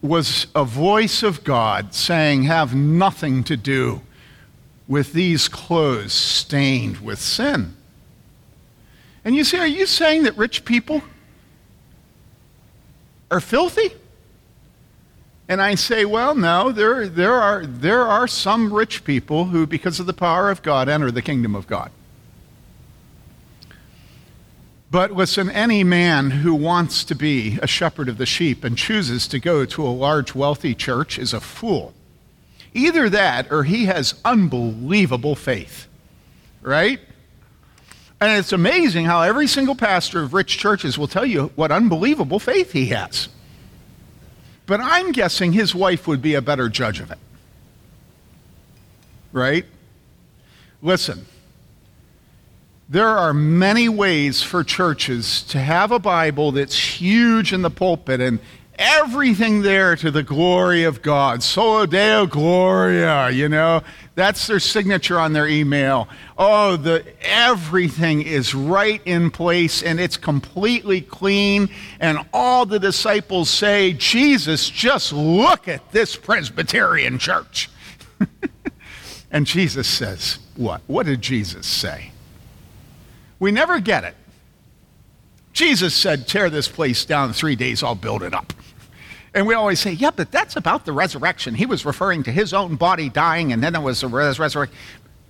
[0.00, 4.02] was a voice of God saying, Have nothing to do
[4.86, 7.75] with these clothes stained with sin.
[9.26, 11.02] And you say, Are you saying that rich people
[13.30, 13.90] are filthy?
[15.48, 20.00] And I say, well, no, there, there, are, there are some rich people who, because
[20.00, 21.92] of the power of God, enter the kingdom of God.
[24.90, 29.28] But listen, any man who wants to be a shepherd of the sheep and chooses
[29.28, 31.94] to go to a large, wealthy church is a fool.
[32.74, 35.86] Either that or he has unbelievable faith,
[36.60, 37.00] right?
[38.20, 42.38] And it's amazing how every single pastor of rich churches will tell you what unbelievable
[42.38, 43.28] faith he has.
[44.64, 47.18] But I'm guessing his wife would be a better judge of it.
[49.32, 49.66] Right?
[50.80, 51.26] Listen,
[52.88, 58.20] there are many ways for churches to have a Bible that's huge in the pulpit
[58.20, 58.38] and
[58.78, 61.42] everything there to the glory of God.
[61.42, 63.82] Soli Deo Gloria, you know,
[64.14, 66.08] that's their signature on their email.
[66.38, 71.68] Oh, the everything is right in place and it's completely clean.
[72.00, 77.68] And all the disciples say, Jesus, just look at this Presbyterian church.
[79.30, 80.80] and Jesus says, What?
[80.86, 82.10] What did Jesus say?
[83.38, 84.14] We never get it.
[85.52, 88.52] Jesus said, Tear this place down three days, I'll build it up.
[89.36, 91.54] And we always say, yeah, but that's about the resurrection.
[91.54, 94.74] He was referring to his own body dying, and then there was a res- resurrection.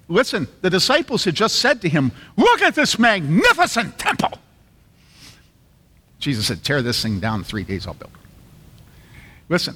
[0.06, 4.38] Listen, the disciples had just said to him, Look at this magnificent temple.
[6.20, 8.20] Jesus said, Tear this thing down three days, I'll build it.
[9.48, 9.74] Listen,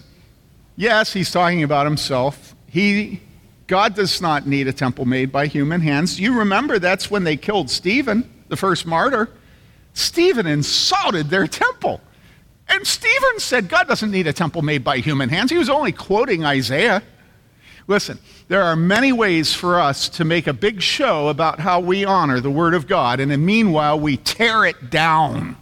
[0.76, 2.54] yes, he's talking about himself.
[2.68, 3.20] He,
[3.66, 6.20] God does not need a temple made by human hands.
[6.20, 9.28] You remember that's when they killed Stephen, the first martyr.
[9.94, 12.00] Stephen insulted their temple.
[12.80, 15.50] And Stephen said God doesn't need a temple made by human hands.
[15.50, 17.02] He was only quoting Isaiah.
[17.86, 18.18] Listen,
[18.48, 22.40] there are many ways for us to make a big show about how we honor
[22.40, 25.58] the Word of God, and in meanwhile, we tear it down.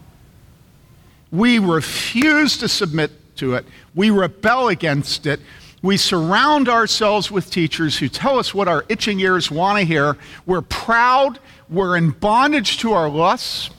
[1.32, 3.66] We refuse to submit to it,
[3.96, 5.40] we rebel against it.
[5.82, 10.16] We surround ourselves with teachers who tell us what our itching ears want to hear.
[10.46, 13.70] We're proud, we're in bondage to our lusts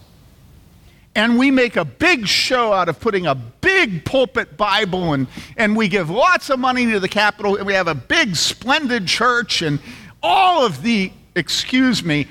[1.19, 5.75] and we make a big show out of putting a big pulpit Bible and, and
[5.75, 9.61] we give lots of money to the Capitol and we have a big splendid church
[9.61, 9.81] and
[10.23, 12.25] all of the, excuse me,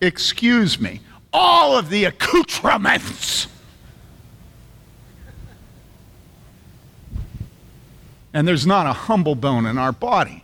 [0.00, 1.00] excuse me,
[1.32, 3.46] all of the accoutrements.
[8.34, 10.42] And there's not a humble bone in our body.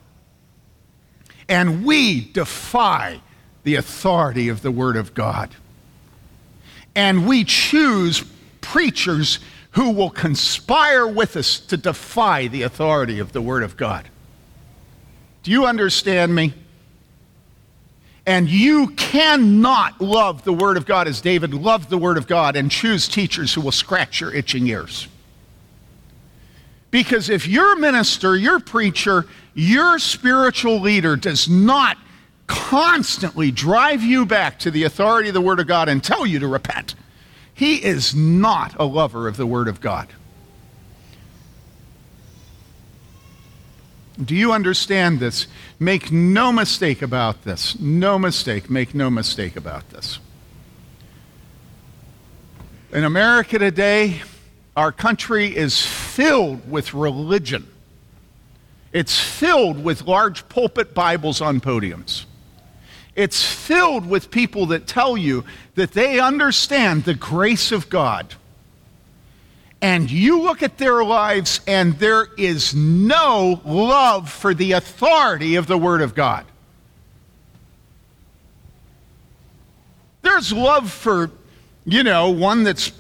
[1.48, 3.20] And we defy
[3.64, 5.56] the authority of the Word of God
[6.98, 8.24] and we choose
[8.60, 9.38] preachers
[9.70, 14.08] who will conspire with us to defy the authority of the Word of God.
[15.44, 16.54] Do you understand me?
[18.26, 22.56] And you cannot love the Word of God as David loved the Word of God
[22.56, 25.06] and choose teachers who will scratch your itching ears.
[26.90, 29.24] Because if your minister, your preacher,
[29.54, 31.96] your spiritual leader does not
[32.48, 36.40] constantly drive you back to the authority of the Word of God and tell you
[36.40, 36.96] to repent,
[37.54, 40.08] he is not a lover of the Word of God.
[44.22, 45.46] Do you understand this?
[45.78, 47.78] Make no mistake about this.
[47.78, 48.68] No mistake.
[48.68, 50.18] Make no mistake about this.
[52.92, 54.22] In America today,
[54.76, 57.68] our country is filled with religion.
[58.92, 62.24] It's filled with large pulpit Bibles on podiums.
[63.18, 65.44] It's filled with people that tell you
[65.74, 68.32] that they understand the grace of God.
[69.82, 75.66] And you look at their lives, and there is no love for the authority of
[75.66, 76.46] the Word of God.
[80.22, 81.32] There's love for,
[81.84, 82.92] you know, one that's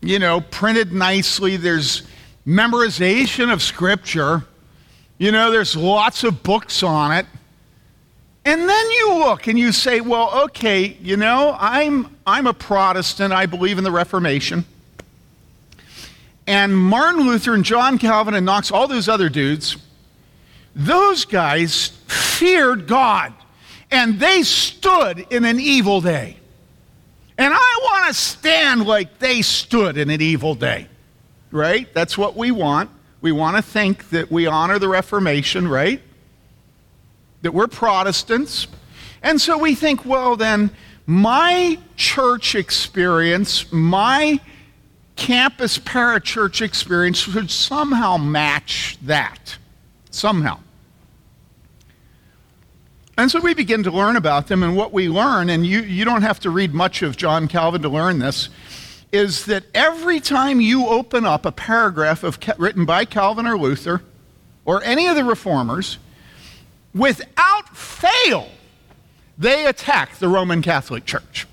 [0.00, 1.58] you know, printed nicely.
[1.58, 2.04] There's
[2.46, 4.46] memorization of Scripture.
[5.18, 7.26] You know, there's lots of books on it.
[8.44, 13.32] And then you look and you say, well, okay, you know, I'm, I'm a Protestant.
[13.32, 14.66] I believe in the Reformation.
[16.46, 19.78] And Martin Luther and John Calvin and Knox, all those other dudes,
[20.74, 23.32] those guys feared God.
[23.90, 26.36] And they stood in an evil day.
[27.38, 30.88] And I want to stand like they stood in an evil day,
[31.50, 31.92] right?
[31.94, 32.90] That's what we want.
[33.20, 36.02] We want to think that we honor the Reformation, right?
[37.44, 38.68] That we're Protestants.
[39.22, 40.70] And so we think, well, then
[41.04, 44.40] my church experience, my
[45.14, 49.58] campus parachurch experience should somehow match that.
[50.10, 50.60] Somehow.
[53.18, 56.06] And so we begin to learn about them, and what we learn, and you, you
[56.06, 58.48] don't have to read much of John Calvin to learn this,
[59.12, 64.00] is that every time you open up a paragraph of, written by Calvin or Luther
[64.64, 65.98] or any of the reformers,
[66.94, 68.48] without fail,
[69.36, 71.46] they attack the Roman Catholic Church.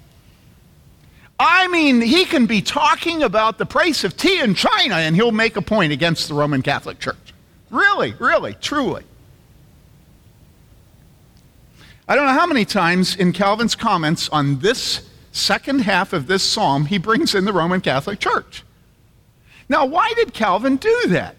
[1.39, 5.32] I mean, he can be talking about the price of tea in China and he'll
[5.32, 7.34] make a point against the Roman Catholic Church.
[7.72, 9.04] Really, really, truly.
[12.08, 16.44] I don't know how many times in Calvin's comments on this second half of this
[16.44, 18.64] psalm he brings in the Roman Catholic Church.
[19.70, 21.38] Now, why did Calvin do that?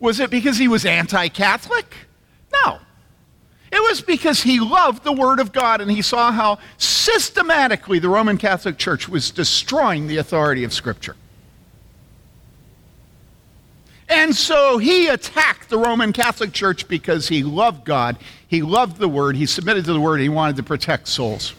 [0.00, 1.94] Was it because he was anti Catholic?
[2.64, 2.78] No.
[3.72, 8.08] It was because he loved the Word of God and he saw how systematically the
[8.08, 11.14] Roman Catholic Church was destroying the authority of Scripture.
[14.08, 18.16] And so he attacked the Roman Catholic Church because he loved God,
[18.48, 21.54] he loved the Word, he submitted to the Word, he wanted to protect souls.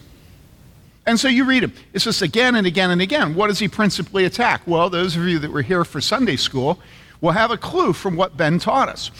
[1.06, 1.72] And so you read him.
[1.94, 3.34] It's just again and again and again.
[3.34, 4.62] What does he principally attack?
[4.66, 6.78] Well, those of you that were here for Sunday school
[7.22, 9.10] will have a clue from what Ben taught us.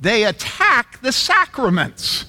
[0.00, 2.26] They attack the sacraments.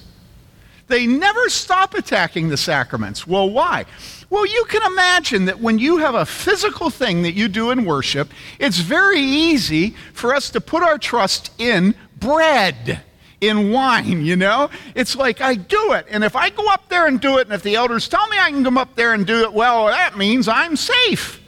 [0.88, 3.26] They never stop attacking the sacraments.
[3.26, 3.86] Well, why?
[4.30, 7.84] Well, you can imagine that when you have a physical thing that you do in
[7.84, 13.02] worship, it's very easy for us to put our trust in bread,
[13.40, 14.70] in wine, you know?
[14.94, 17.52] It's like I do it, and if I go up there and do it, and
[17.52, 20.16] if the elders tell me I can come up there and do it, well, that
[20.16, 21.40] means I'm safe.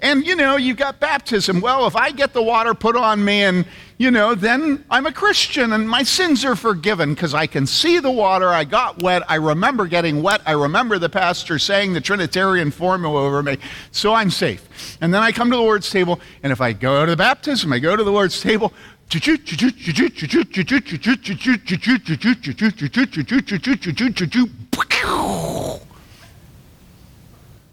[0.00, 1.60] And you know, you've got baptism.
[1.60, 3.64] Well, if I get the water put on me and
[3.96, 8.00] you know, then I'm a Christian and my sins are forgiven because I can see
[8.00, 8.48] the water.
[8.48, 9.22] I got wet.
[9.28, 10.42] I remember getting wet.
[10.46, 13.58] I remember the pastor saying the Trinitarian formula over me.
[13.92, 14.98] So I'm safe.
[15.00, 17.72] And then I come to the Lord's table, and if I go to the baptism,
[17.72, 18.72] I go to the Lord's table.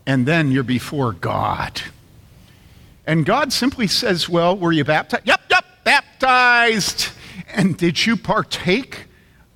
[0.06, 1.82] And then you're before God.
[3.08, 5.26] And God simply says, Well, were you baptized?
[5.26, 7.10] Yep, yep, baptized.
[7.54, 9.06] And did you partake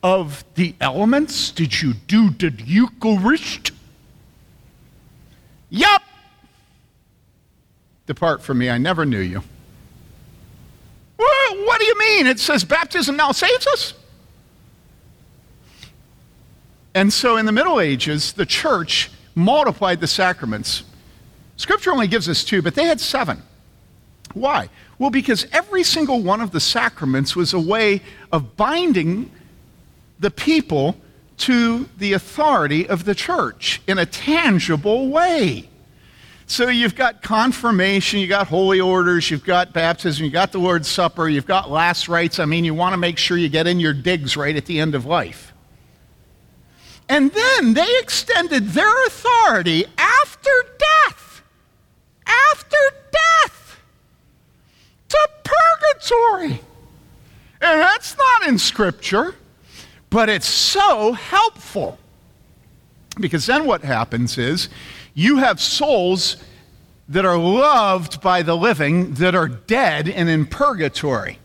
[0.03, 1.51] of the elements?
[1.51, 3.71] Did you do the Eucharist?
[5.69, 6.01] Yep.
[8.05, 9.41] Depart from me, I never knew you.
[11.75, 12.27] What do you mean?
[12.27, 13.93] It says baptism now saves us?
[16.93, 20.83] And so in the Middle Ages, the church multiplied the sacraments.
[21.57, 23.41] Scripture only gives us two, but they had seven.
[24.33, 24.69] Why?
[24.97, 29.29] Well, because every single one of the sacraments was a way of binding
[30.19, 30.97] the people
[31.37, 35.69] to the authority of the church in a tangible way.
[36.47, 40.87] So you've got confirmation, you've got holy orders, you've got baptism, you've got the Lord's
[40.87, 42.39] Supper, you've got last rites.
[42.39, 44.79] I mean, you want to make sure you get in your digs right at the
[44.79, 45.53] end of life.
[47.09, 51.41] And then they extended their authority after death,
[52.25, 52.77] after
[53.11, 53.24] death,
[55.09, 56.61] to purgatory.
[57.61, 59.35] And that's not in Scripture,
[60.09, 61.97] but it's so helpful.
[63.19, 64.69] Because then what happens is
[65.13, 66.37] you have souls
[67.07, 71.39] that are loved by the living that are dead and in purgatory.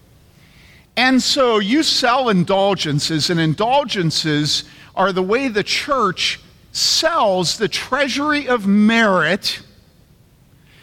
[0.96, 6.40] And so you sell indulgences, and indulgences are the way the church
[6.72, 9.62] sells the treasury of merit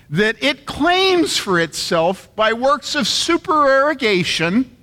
[0.10, 4.76] that it claims for itself by works of supererogation.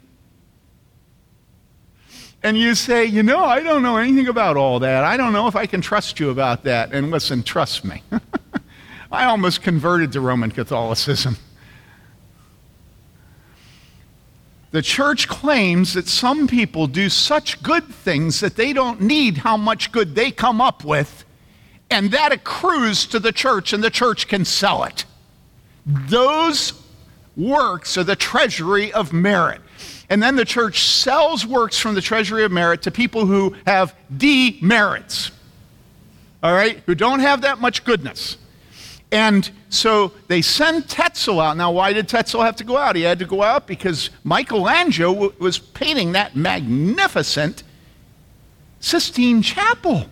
[2.42, 5.02] And you say, you know, I don't know anything about all that.
[5.02, 6.92] I don't know if I can trust you about that.
[6.92, 8.02] And listen, trust me.
[9.12, 11.36] I almost converted to Roman Catholicism.
[14.72, 19.56] The church claims that some people do such good things that they don't need how
[19.56, 21.24] much good they come up with,
[21.90, 25.04] and that accrues to the church, and the church can sell it.
[25.86, 26.72] Those
[27.36, 29.60] works are the treasury of merit.
[30.08, 33.94] And then the church sells works from the treasury of merit to people who have
[34.14, 35.30] demerits,
[36.42, 38.36] all right, who don't have that much goodness.
[39.10, 41.56] And so they send Tetzel out.
[41.56, 42.96] Now, why did Tetzel have to go out?
[42.96, 47.62] He had to go out because Michelangelo w- was painting that magnificent
[48.80, 50.06] Sistine Chapel.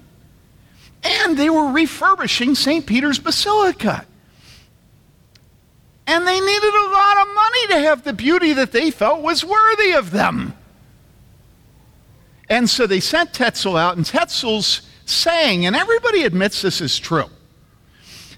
[1.02, 2.86] And they were refurbishing St.
[2.86, 4.06] Peter's Basilica.
[6.06, 9.44] And they needed a lot of money to have the beauty that they felt was
[9.44, 10.54] worthy of them.
[12.48, 17.30] And so they sent Tetzel out, and Tetzel's saying, and everybody admits this is true.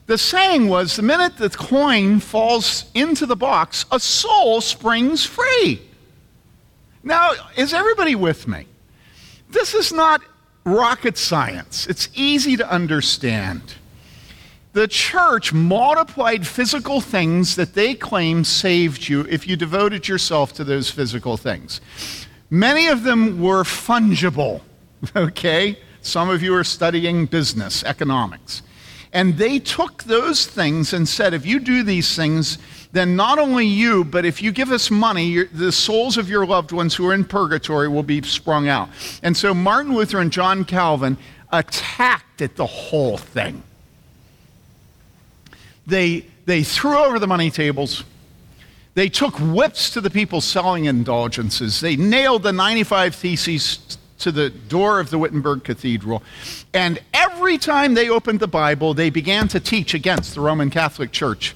[0.06, 5.80] The saying was the minute the coin falls into the box, a soul springs free.
[7.02, 8.66] Now, is everybody with me?
[9.48, 10.20] This is not
[10.64, 13.74] rocket science, it's easy to understand
[14.74, 20.64] the church multiplied physical things that they claim saved you if you devoted yourself to
[20.64, 21.80] those physical things.
[22.50, 24.60] Many of them were fungible,
[25.16, 25.78] okay?
[26.02, 28.62] Some of you are studying business, economics.
[29.12, 32.58] And they took those things and said, if you do these things,
[32.90, 36.72] then not only you, but if you give us money, the souls of your loved
[36.72, 38.88] ones who are in purgatory will be sprung out.
[39.22, 41.16] And so Martin Luther and John Calvin
[41.52, 43.62] attacked at the whole thing
[45.86, 48.04] they, they threw over the money tables.
[48.94, 51.80] They took whips to the people selling indulgences.
[51.80, 56.22] They nailed the 95 Theses to the door of the Wittenberg Cathedral.
[56.72, 61.10] And every time they opened the Bible, they began to teach against the Roman Catholic
[61.10, 61.54] Church.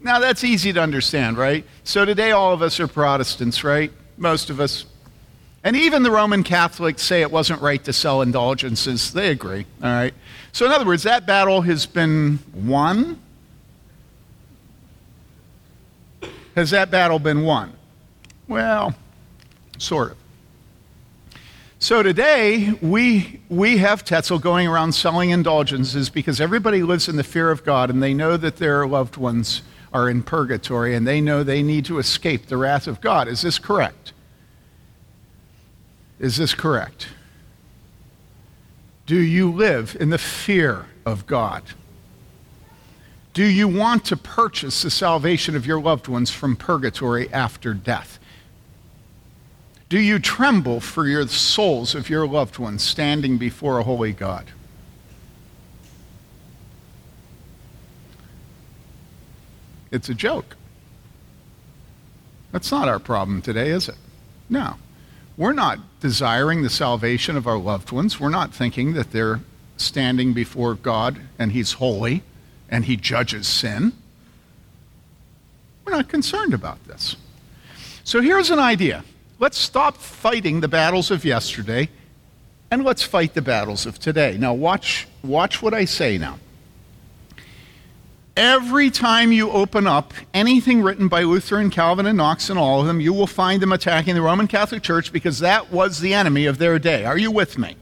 [0.00, 1.64] Now, that's easy to understand, right?
[1.84, 3.90] So today, all of us are Protestants, right?
[4.16, 4.84] Most of us.
[5.64, 9.12] And even the Roman Catholics say it wasn't right to sell indulgences.
[9.12, 10.14] They agree, all right?
[10.56, 13.20] So, in other words, that battle has been won.
[16.54, 17.74] Has that battle been won?
[18.48, 18.94] Well,
[19.76, 20.16] sort of.
[21.78, 27.22] So today, we, we have Tetzel going around selling indulgences because everybody lives in the
[27.22, 29.60] fear of God and they know that their loved ones
[29.92, 33.28] are in purgatory and they know they need to escape the wrath of God.
[33.28, 34.14] Is this correct?
[36.18, 37.08] Is this correct?
[39.06, 41.62] Do you live in the fear of God?
[43.32, 48.18] Do you want to purchase the salvation of your loved ones from purgatory after death?
[49.88, 54.46] Do you tremble for your souls of your loved ones standing before a holy God?
[59.92, 60.56] It's a joke.
[62.50, 63.96] That's not our problem today, is it?
[64.48, 64.74] No.
[65.36, 68.18] We're not desiring the salvation of our loved ones.
[68.18, 69.40] We're not thinking that they're
[69.76, 72.22] standing before God and He's holy
[72.68, 73.92] and He judges sin.
[75.84, 77.16] We're not concerned about this.
[78.02, 79.04] So here's an idea
[79.38, 81.90] let's stop fighting the battles of yesterday
[82.70, 84.36] and let's fight the battles of today.
[84.38, 86.38] Now, watch, watch what I say now.
[88.36, 92.82] Every time you open up anything written by Luther and Calvin and Knox and all
[92.82, 96.12] of them, you will find them attacking the Roman Catholic Church because that was the
[96.12, 97.06] enemy of their day.
[97.06, 97.76] Are you with me?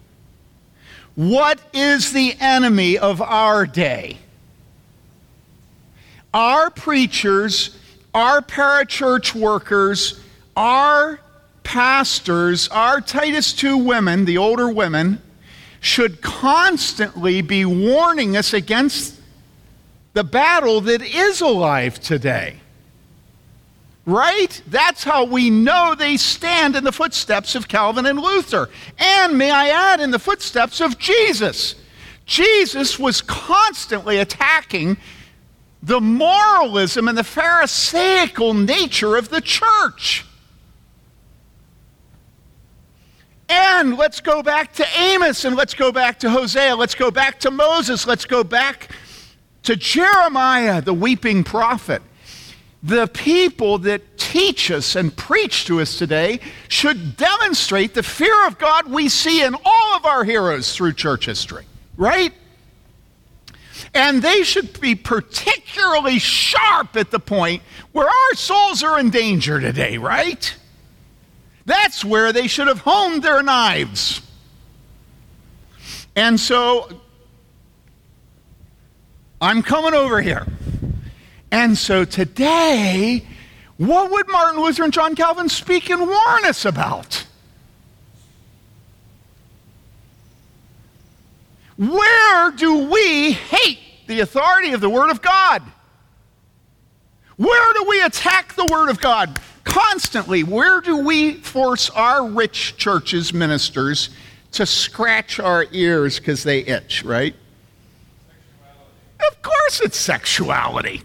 [1.17, 4.19] What is the enemy of our day?
[6.33, 7.77] Our preachers,
[8.15, 10.21] our parachurch workers,
[10.57, 11.19] our
[11.65, 15.21] pastors, our Titus 2 women, the older women,
[15.81, 19.21] should constantly be warning us against
[20.15, 22.57] the battle that is alive today.
[24.07, 24.63] Right?
[24.67, 28.69] That's how we know they stand in the footsteps of Calvin and Luther.
[28.99, 31.75] And may I add, in the footsteps of Jesus.
[32.27, 34.97] Jesus was constantly attacking
[35.83, 40.25] the moralism and the Pharisaical nature of the church.
[43.49, 46.77] And let's go back to Amos and let's go back to Hosea.
[46.77, 48.07] Let's go back to Moses.
[48.07, 48.91] Let's go back
[49.65, 52.03] to Jeremiah, the weeping prophet.
[52.83, 58.59] The people that teach us and preach to us today should demonstrate the fear of
[58.59, 61.65] God we see in all of our heroes through church history,
[61.97, 62.33] right?
[63.95, 67.63] And they should be particularly sharp at the point
[67.93, 70.55] where our souls are in danger today, right?
[71.65, 74.21] That's where they should have honed their knives.
[76.17, 77.01] And so
[79.41, 80.47] I'm coming over here.
[81.51, 83.25] And so today,
[83.77, 87.27] what would Martin Luther and John Calvin speak and warn us about?
[91.77, 95.63] Where do we hate the authority of the Word of God?
[97.37, 99.41] Where do we attack the Word of God?
[99.65, 100.45] Constantly.
[100.45, 104.11] Where do we force our rich churches, ministers,
[104.53, 107.35] to scratch our ears because they itch, right?
[109.29, 111.03] Of course it's sexuality.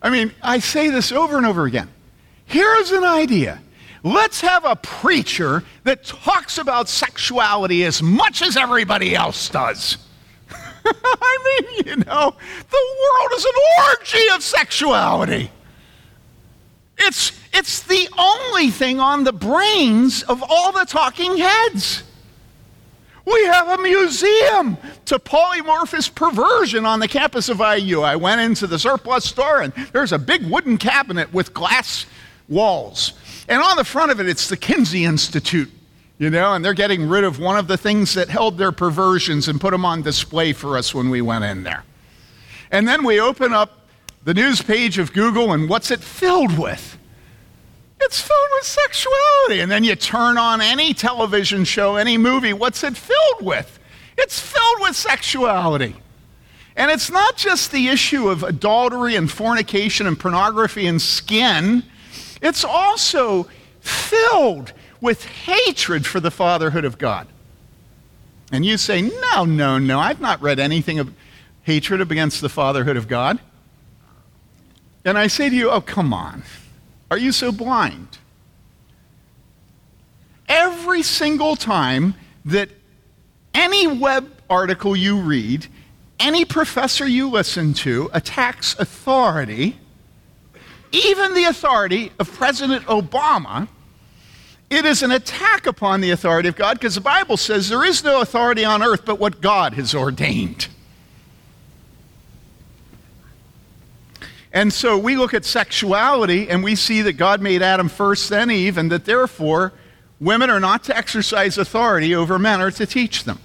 [0.00, 1.88] I mean, I say this over and over again.
[2.46, 3.60] Here's an idea.
[4.04, 9.98] Let's have a preacher that talks about sexuality as much as everybody else does.
[10.84, 12.34] I mean, you know,
[12.70, 13.52] the world is an
[13.84, 15.50] orgy of sexuality.
[16.96, 22.02] It's, it's the only thing on the brains of all the talking heads.
[23.28, 28.00] We have a museum to polymorphous perversion on the campus of IU.
[28.00, 32.06] I went into the surplus store and there's a big wooden cabinet with glass
[32.48, 33.12] walls.
[33.46, 35.70] And on the front of it, it's the Kinsey Institute,
[36.18, 39.46] you know, and they're getting rid of one of the things that held their perversions
[39.46, 41.84] and put them on display for us when we went in there.
[42.70, 43.86] And then we open up
[44.24, 46.97] the news page of Google, and what's it filled with?
[48.00, 49.60] It's filled with sexuality.
[49.60, 53.78] And then you turn on any television show, any movie, what's it filled with?
[54.16, 55.96] It's filled with sexuality.
[56.76, 61.82] And it's not just the issue of adultery and fornication and pornography and skin,
[62.40, 63.48] it's also
[63.80, 67.26] filled with hatred for the fatherhood of God.
[68.52, 71.12] And you say, No, no, no, I've not read anything of
[71.62, 73.40] hatred against the fatherhood of God.
[75.04, 76.44] And I say to you, Oh, come on.
[77.10, 78.18] Are you so blind?
[80.48, 82.70] Every single time that
[83.54, 85.66] any web article you read,
[86.18, 89.78] any professor you listen to attacks authority,
[90.92, 93.68] even the authority of President Obama,
[94.70, 98.04] it is an attack upon the authority of God because the Bible says there is
[98.04, 100.68] no authority on earth but what God has ordained.
[104.52, 108.50] And so we look at sexuality and we see that God made Adam first, then
[108.50, 109.72] Eve, and that therefore
[110.20, 113.38] women are not to exercise authority over men or to teach them.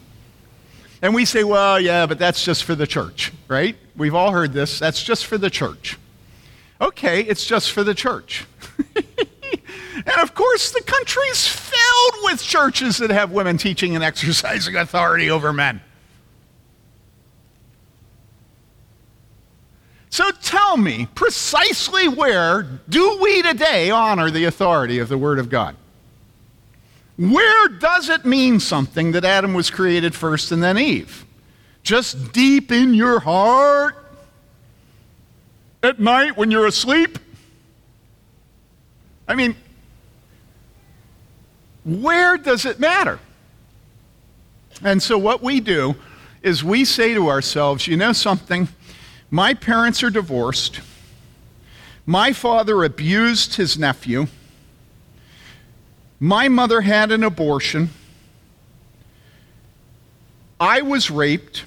[1.02, 3.76] And we say, well, yeah, but that's just for the church, right?
[3.98, 4.80] We've all heard this.
[4.80, 5.98] That's just for the church.
[6.80, 8.46] Okay, it's just for the church.
[8.96, 15.30] and of course, the country's filled with churches that have women teaching and exercising authority
[15.30, 15.82] over men.
[20.14, 25.50] So tell me, precisely where do we today honor the authority of the Word of
[25.50, 25.76] God?
[27.18, 31.26] Where does it mean something that Adam was created first and then Eve?
[31.82, 33.96] Just deep in your heart?
[35.82, 37.18] At night when you're asleep?
[39.28, 39.56] I mean,
[41.84, 43.20] where does it matter?
[44.84, 45.96] And so, what we do
[46.44, 48.68] is we say to ourselves, you know something?
[49.34, 50.80] My parents are divorced.
[52.06, 54.28] My father abused his nephew.
[56.20, 57.90] My mother had an abortion.
[60.60, 61.64] I was raped.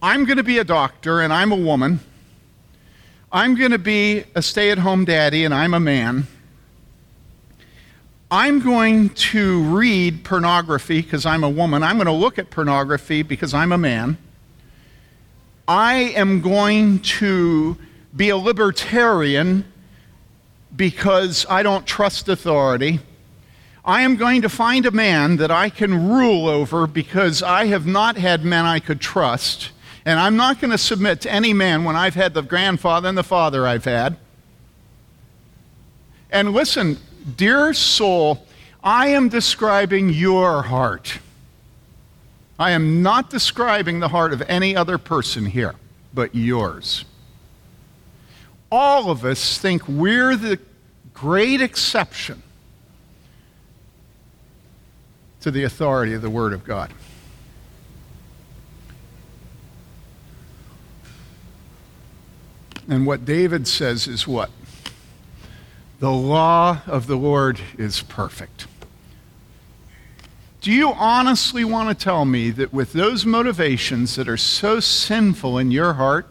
[0.00, 1.98] I'm going to be a doctor and I'm a woman.
[3.32, 6.28] I'm going to be a stay at home daddy and I'm a man.
[8.32, 11.82] I'm going to read pornography because I'm a woman.
[11.82, 14.18] I'm going to look at pornography because I'm a man.
[15.66, 17.76] I am going to
[18.14, 19.64] be a libertarian
[20.76, 23.00] because I don't trust authority.
[23.84, 27.86] I am going to find a man that I can rule over because I have
[27.86, 29.70] not had men I could trust.
[30.04, 33.18] And I'm not going to submit to any man when I've had the grandfather and
[33.18, 34.16] the father I've had.
[36.30, 36.98] And listen,
[37.36, 38.46] dear soul,
[38.82, 41.18] I am describing your heart.
[42.58, 45.74] I am not describing the heart of any other person here
[46.12, 47.04] but yours.
[48.70, 50.58] All of us think we're the
[51.14, 52.42] great exception
[55.40, 56.92] to the authority of the Word of God.
[62.88, 64.50] And what David says is what?
[66.00, 68.66] The law of the Lord is perfect.
[70.62, 75.58] Do you honestly want to tell me that with those motivations that are so sinful
[75.58, 76.30] in your heart,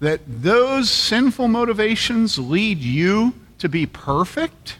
[0.00, 4.78] that those sinful motivations lead you to be perfect?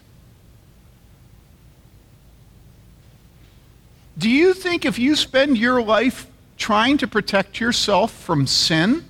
[4.17, 9.05] Do you think if you spend your life trying to protect yourself from sin,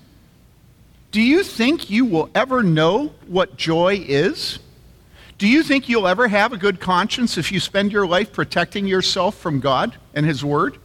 [1.11, 4.61] do you think you will ever know what joy is?
[5.39, 8.87] Do you think you'll ever have a good conscience if you spend your life protecting
[8.87, 10.77] yourself from God and His Word?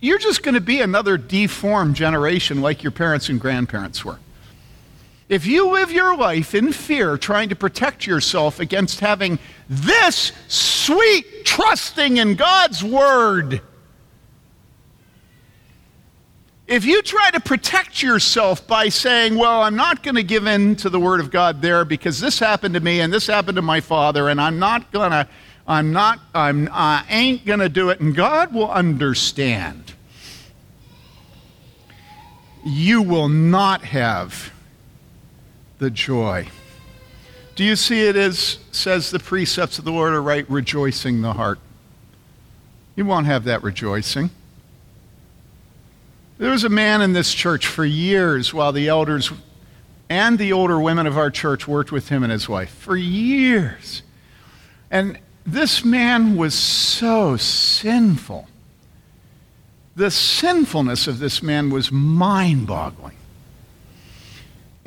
[0.00, 4.18] You're just going to be another deformed generation like your parents and grandparents were.
[5.28, 11.44] If you live your life in fear, trying to protect yourself against having this sweet
[11.44, 13.60] trusting in God's Word,
[16.70, 20.76] if you try to protect yourself by saying, Well, I'm not going to give in
[20.76, 23.62] to the Word of God there because this happened to me and this happened to
[23.62, 25.28] my father, and I'm not going to,
[25.66, 29.94] I'm not, I'm, I ain't going to do it, and God will understand,
[32.64, 34.52] you will not have
[35.78, 36.46] the joy.
[37.56, 41.32] Do you see it as, says the precepts of the Lord are right, rejoicing the
[41.32, 41.58] heart?
[42.94, 44.30] You won't have that rejoicing.
[46.40, 49.30] There was a man in this church for years while the elders
[50.08, 52.70] and the older women of our church worked with him and his wife.
[52.70, 54.02] For years.
[54.90, 58.48] And this man was so sinful.
[59.96, 63.18] The sinfulness of this man was mind boggling.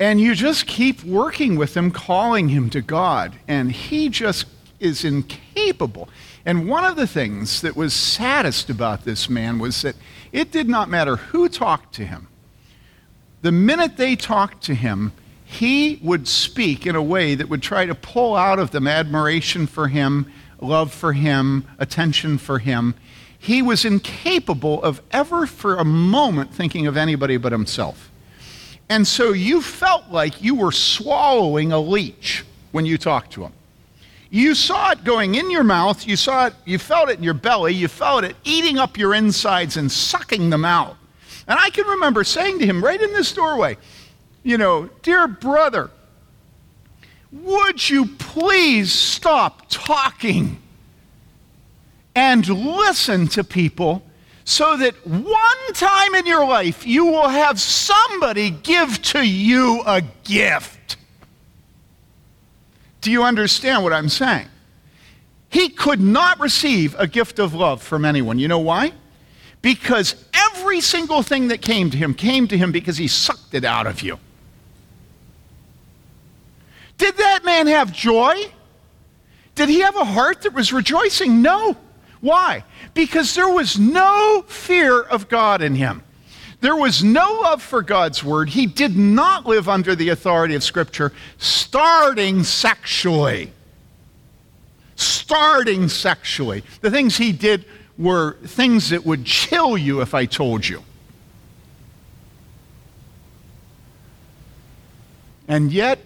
[0.00, 4.46] And you just keep working with him, calling him to God, and he just
[4.80, 6.08] is incapable.
[6.46, 9.96] And one of the things that was saddest about this man was that
[10.30, 12.28] it did not matter who talked to him.
[13.42, 15.12] The minute they talked to him,
[15.44, 19.66] he would speak in a way that would try to pull out of them admiration
[19.66, 20.30] for him,
[20.60, 22.94] love for him, attention for him.
[23.38, 28.10] He was incapable of ever for a moment thinking of anybody but himself.
[28.88, 33.52] And so you felt like you were swallowing a leech when you talked to him.
[34.34, 37.34] You saw it going in your mouth, you saw it, you felt it in your
[37.34, 40.96] belly, you felt it eating up your insides and sucking them out.
[41.46, 43.76] And I can remember saying to him right in this doorway,
[44.42, 45.88] you know, dear brother,
[47.30, 50.60] would you please stop talking
[52.16, 54.02] and listen to people
[54.44, 60.02] so that one time in your life you will have somebody give to you a
[60.24, 60.73] gift?
[63.04, 64.48] Do you understand what I'm saying?
[65.50, 68.38] He could not receive a gift of love from anyone.
[68.38, 68.94] You know why?
[69.60, 73.62] Because every single thing that came to him came to him because he sucked it
[73.62, 74.18] out of you.
[76.96, 78.36] Did that man have joy?
[79.54, 81.42] Did he have a heart that was rejoicing?
[81.42, 81.76] No.
[82.22, 82.64] Why?
[82.94, 86.02] Because there was no fear of God in him.
[86.64, 88.48] There was no love for God's word.
[88.48, 93.52] He did not live under the authority of Scripture, starting sexually.
[94.96, 96.64] Starting sexually.
[96.80, 97.66] The things he did
[97.98, 100.82] were things that would chill you if I told you.
[105.46, 105.98] And yet,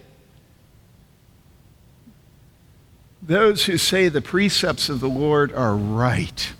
[3.21, 6.51] those who say the precepts of the Lord are right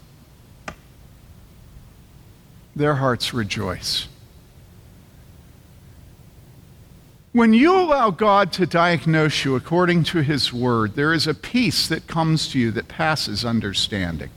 [2.80, 4.08] their hearts rejoice.
[7.32, 11.88] When you allow God to diagnose you according to His Word, there is a peace
[11.88, 14.32] that comes to you that passes understanding.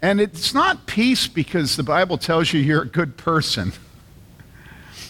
[0.00, 3.72] And it's not peace because the Bible tells you you're a good person.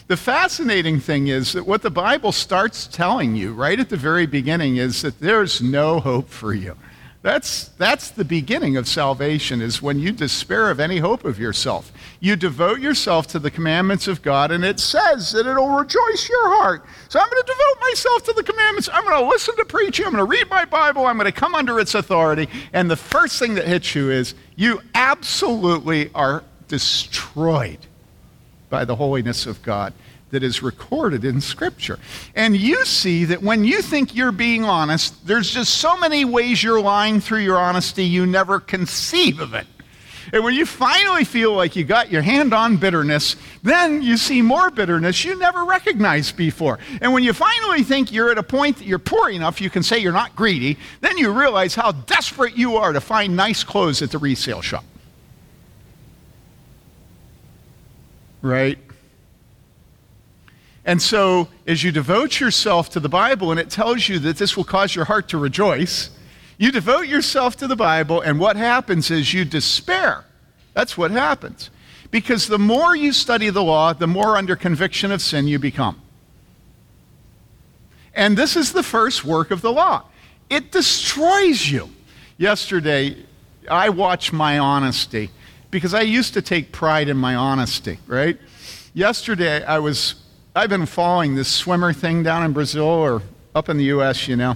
[0.06, 4.26] The fascinating thing is that what the Bible starts telling you right at the very
[4.26, 6.76] beginning is that there's no hope for you.
[7.24, 11.90] That's, that's the beginning of salvation, is when you despair of any hope of yourself.
[12.20, 16.48] You devote yourself to the commandments of God, and it says that it'll rejoice your
[16.58, 16.84] heart.
[17.08, 18.90] So I'm going to devote myself to the commandments.
[18.92, 20.04] I'm going to listen to preaching.
[20.04, 21.06] I'm going to read my Bible.
[21.06, 22.46] I'm going to come under its authority.
[22.74, 27.78] And the first thing that hits you is you absolutely are destroyed
[28.68, 29.94] by the holiness of God
[30.34, 31.98] that is recorded in Scripture.
[32.34, 36.62] And you see that when you think you're being honest, there's just so many ways
[36.62, 39.66] you're lying through your honesty, you never conceive of it.
[40.32, 44.42] And when you finally feel like you got your hand on bitterness, then you see
[44.42, 46.80] more bitterness you never recognized before.
[47.00, 49.84] And when you finally think you're at a point that you're poor enough you can
[49.84, 54.02] say you're not greedy, then you realize how desperate you are to find nice clothes
[54.02, 54.84] at the resale shop.
[58.42, 58.78] Right?
[60.84, 64.56] And so, as you devote yourself to the Bible, and it tells you that this
[64.56, 66.10] will cause your heart to rejoice,
[66.58, 70.24] you devote yourself to the Bible, and what happens is you despair.
[70.74, 71.70] That's what happens.
[72.10, 76.00] Because the more you study the law, the more under conviction of sin you become.
[78.14, 80.04] And this is the first work of the law
[80.50, 81.88] it destroys you.
[82.36, 83.16] Yesterday,
[83.68, 85.30] I watched my honesty
[85.70, 88.38] because I used to take pride in my honesty, right?
[88.92, 90.14] Yesterday, I was
[90.56, 93.22] I've been following this swimmer thing down in Brazil or
[93.56, 94.54] up in the U.S., you know,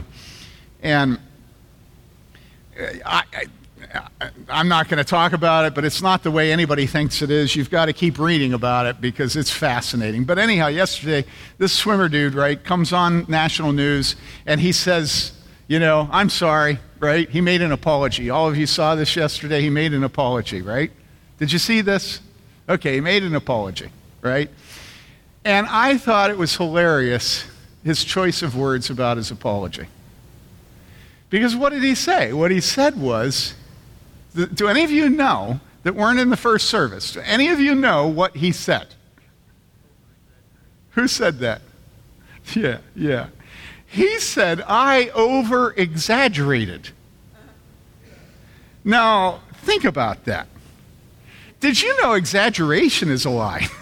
[0.80, 1.18] and
[2.80, 3.24] uh, I,
[4.48, 7.32] am not going to talk about it, but it's not the way anybody thinks it
[7.32, 7.56] is.
[7.56, 10.22] You've got to keep reading about it because it's fascinating.
[10.22, 11.24] But anyhow, yesterday,
[11.58, 14.14] this swimmer dude, right, comes on national news
[14.46, 15.32] and he says,
[15.66, 17.28] you know, I'm sorry, right?
[17.28, 18.30] He made an apology.
[18.30, 19.62] All of you saw this yesterday.
[19.62, 20.92] He made an apology, right?
[21.38, 22.20] Did you see this?
[22.68, 23.90] Okay, he made an apology,
[24.22, 24.48] right?
[25.48, 27.46] And I thought it was hilarious,
[27.82, 29.86] his choice of words about his apology.
[31.30, 32.34] Because what did he say?
[32.34, 33.54] What he said was,
[34.34, 37.14] do any of you know that weren't in the first service?
[37.14, 38.88] Do any of you know what he said?
[40.90, 41.62] Who said that?
[42.54, 43.28] Yeah, yeah.
[43.86, 46.90] He said, I over exaggerated.
[48.84, 50.46] Now, think about that.
[51.60, 53.66] Did you know exaggeration is a lie?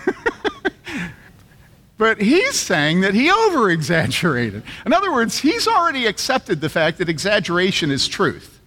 [1.99, 4.63] But he's saying that he over exaggerated.
[4.85, 8.61] In other words, he's already accepted the fact that exaggeration is truth.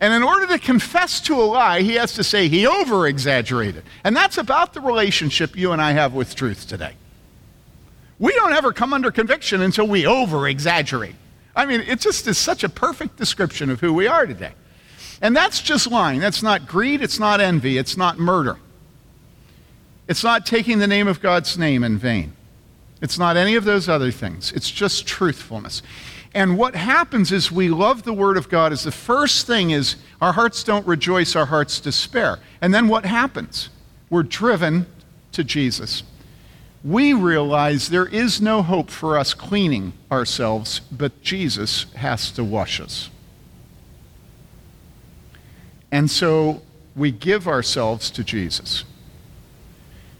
[0.00, 3.84] And in order to confess to a lie, he has to say he over exaggerated.
[4.04, 6.92] And that's about the relationship you and I have with truth today.
[8.18, 11.14] We don't ever come under conviction until we over exaggerate.
[11.56, 14.52] I mean, it just is such a perfect description of who we are today.
[15.20, 16.20] And that's just lying.
[16.20, 18.58] That's not greed, it's not envy, it's not murder.
[20.06, 22.34] It's not taking the name of God's name in vain.
[23.00, 24.52] It's not any of those other things.
[24.52, 25.82] It's just truthfulness.
[26.34, 29.96] And what happens is we love the Word of God is the first thing is
[30.20, 32.38] our hearts don't rejoice, our hearts despair.
[32.60, 33.70] And then what happens?
[34.10, 34.86] We're driven
[35.32, 36.02] to Jesus.
[36.84, 42.80] We realize there is no hope for us cleaning ourselves, but Jesus has to wash
[42.80, 43.10] us.
[45.90, 46.62] And so
[46.94, 48.84] we give ourselves to Jesus.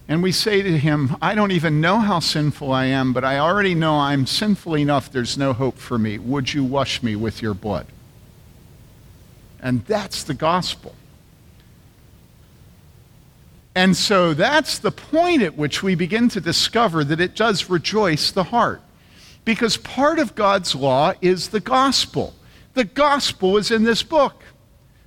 [0.09, 3.39] And we say to him, I don't even know how sinful I am, but I
[3.39, 6.19] already know I'm sinful enough, there's no hope for me.
[6.19, 7.87] Would you wash me with your blood?
[9.61, 10.95] And that's the gospel.
[13.75, 18.31] And so that's the point at which we begin to discover that it does rejoice
[18.31, 18.81] the heart.
[19.45, 22.35] Because part of God's law is the gospel.
[22.73, 24.43] The gospel is in this book.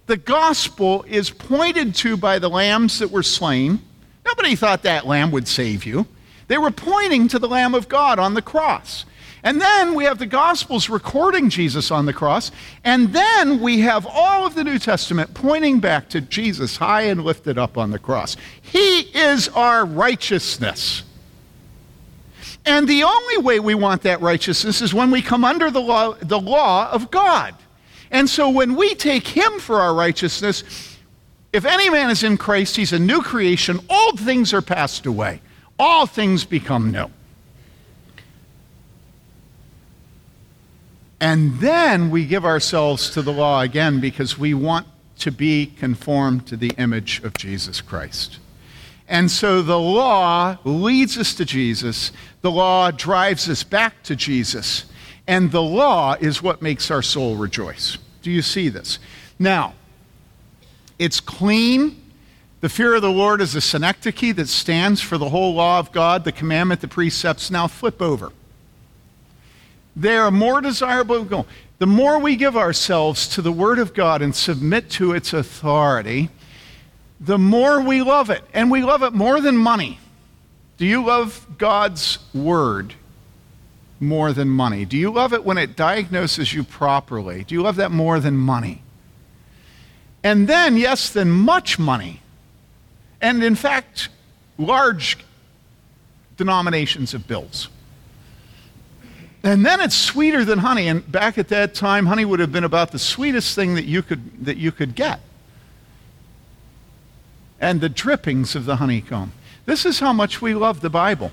[0.05, 3.81] The gospel is pointed to by the lambs that were slain
[4.31, 6.07] Nobody thought that lamb would save you.
[6.47, 9.03] They were pointing to the Lamb of God on the cross.
[9.43, 12.49] And then we have the Gospels recording Jesus on the cross.
[12.85, 17.25] And then we have all of the New Testament pointing back to Jesus high and
[17.25, 18.37] lifted up on the cross.
[18.61, 21.03] He is our righteousness.
[22.65, 26.13] And the only way we want that righteousness is when we come under the law,
[26.13, 27.53] the law of God.
[28.11, 30.90] And so when we take Him for our righteousness,
[31.53, 33.79] if any man is in Christ, he's a new creation.
[33.89, 35.41] Old things are passed away,
[35.77, 37.09] all things become new.
[41.19, 44.87] And then we give ourselves to the law again because we want
[45.19, 48.39] to be conformed to the image of Jesus Christ.
[49.07, 54.85] And so the law leads us to Jesus, the law drives us back to Jesus,
[55.27, 57.99] and the law is what makes our soul rejoice.
[58.23, 58.97] Do you see this?
[59.37, 59.75] Now,
[61.01, 61.99] it's clean.
[62.59, 65.91] The fear of the Lord is a synecdoche that stands for the whole law of
[65.91, 67.49] God, the commandment, the precepts.
[67.49, 68.31] Now flip over.
[69.95, 71.47] They are more desirable.
[71.79, 76.29] the more we give ourselves to the Word of God and submit to its authority,
[77.19, 78.43] the more we love it.
[78.53, 79.99] And we love it more than money.
[80.77, 82.93] Do you love God's Word
[83.99, 84.85] more than money?
[84.85, 87.43] Do you love it when it diagnoses you properly?
[87.43, 88.83] Do you love that more than money?
[90.23, 92.21] And then, yes, then much money.
[93.21, 94.09] And in fact,
[94.57, 95.17] large
[96.37, 97.69] denominations of bills.
[99.43, 100.87] And then it's sweeter than honey.
[100.87, 104.03] And back at that time, honey would have been about the sweetest thing that you
[104.03, 105.19] could, that you could get.
[107.59, 109.33] And the drippings of the honeycomb.
[109.65, 111.31] This is how much we love the Bible.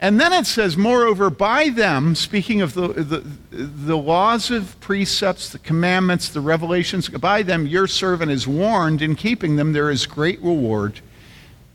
[0.00, 3.18] And then it says, moreover, by them, speaking of the, the,
[3.50, 9.02] the, laws of precepts, the commandments, the revelations, by them your servant is warned.
[9.02, 11.00] In keeping them, there is great reward.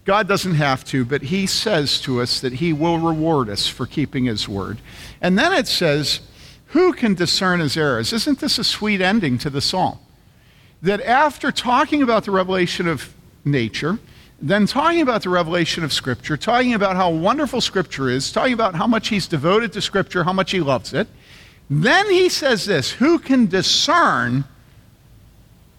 [0.06, 3.86] God doesn't have to, but He says to us that He will reward us for
[3.86, 4.80] keeping His word.
[5.20, 6.22] And then it says,
[6.68, 8.14] Who can discern His errors?
[8.14, 10.00] Isn't this a sweet ending to the psalm?
[10.82, 13.14] That after talking about the revelation of
[13.44, 14.00] nature,
[14.44, 18.76] then talking about the revelation of Scripture, talking about how wonderful Scripture is, talking about
[18.76, 21.08] how much He's devoted to Scripture, how much He loves it,
[21.70, 24.44] then He says this Who can discern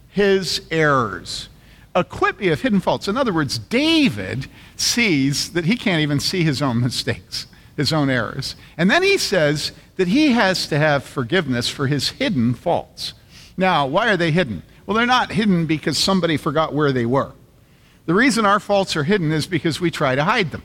[0.08, 1.50] His errors?
[1.94, 3.06] acquit me of hidden faults.
[3.06, 7.46] In other words, David sees that he can't even see his own mistakes,
[7.76, 8.56] his own errors.
[8.76, 13.14] And then he says that he has to have forgiveness for his hidden faults.
[13.56, 14.64] Now, why are they hidden?
[14.86, 17.32] Well, they're not hidden because somebody forgot where they were.
[18.06, 20.62] The reason our faults are hidden is because we try to hide them.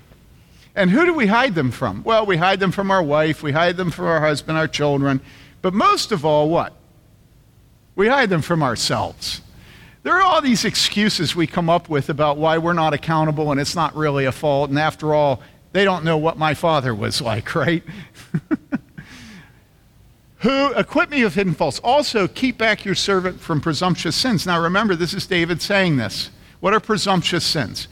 [0.75, 2.03] And who do we hide them from?
[2.03, 5.21] Well, we hide them from our wife, we hide them from our husband, our children,
[5.61, 6.73] but most of all, what?
[7.95, 9.41] We hide them from ourselves.
[10.03, 13.59] There are all these excuses we come up with about why we're not accountable and
[13.59, 14.69] it's not really a fault.
[14.69, 15.41] And after all,
[15.73, 17.83] they don't know what my father was like, right?
[20.39, 21.79] Who acquit me of hidden faults.
[21.83, 24.45] Also, keep back your servant from presumptuous sins.
[24.45, 26.29] Now, remember, this is David saying this.
[26.59, 27.87] What are presumptuous sins?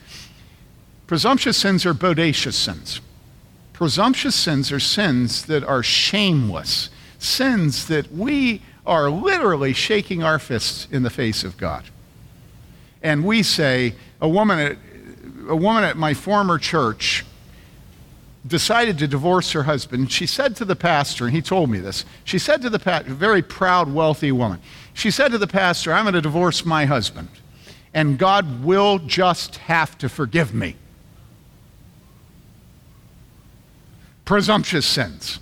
[1.06, 3.02] Presumptuous sins are bodacious sins.
[3.74, 6.90] Presumptuous sins are sins that are shameless,
[7.20, 11.84] sins that we are literally shaking our fists in the face of God
[13.02, 14.78] and we say, a woman at,
[15.48, 17.26] a woman at my former church
[18.46, 20.12] decided to divorce her husband.
[20.12, 23.12] She said to the pastor, and he told me this, she said to the pastor,
[23.12, 24.60] a very proud, wealthy woman,
[24.94, 27.30] she said to the pastor, I'm going to divorce my husband,
[27.98, 30.76] and God will just have to forgive me.
[34.24, 35.40] Presumptuous sins.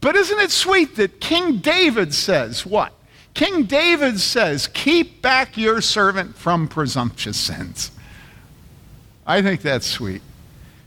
[0.00, 2.92] But isn't it sweet that King David says, what?
[3.34, 7.90] King David says, Keep back your servant from presumptuous sins.
[9.26, 10.22] I think that's sweet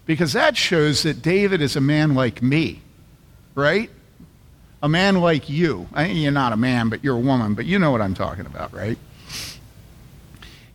[0.06, 2.80] because that shows that David is a man like me,
[3.54, 3.90] right?
[4.82, 5.90] A man like you.
[5.94, 8.14] I mean, you're not a man, but you're a woman, but you know what I'm
[8.14, 8.98] talking about, right?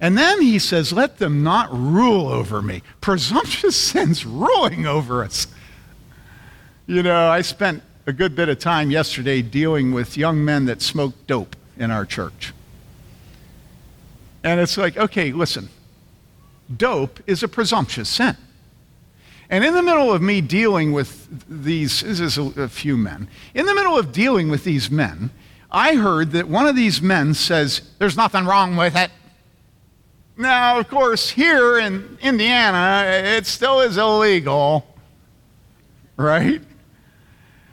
[0.00, 2.82] And then he says, Let them not rule over me.
[3.00, 5.46] Presumptuous sins ruling over us.
[6.86, 10.82] You know, I spent a good bit of time yesterday dealing with young men that
[10.82, 12.52] smoke dope in our church.
[14.42, 15.68] And it's like, okay, listen,
[16.74, 18.36] dope is a presumptuous sin.
[19.50, 23.28] And in the middle of me dealing with these, this is a, a, few men,
[23.52, 25.30] in the middle of dealing with these men,
[25.70, 29.10] I heard that one of these men says, There's nothing wrong with it.
[30.40, 34.86] Now, of course, here in Indiana, it still is illegal,
[36.16, 36.62] right?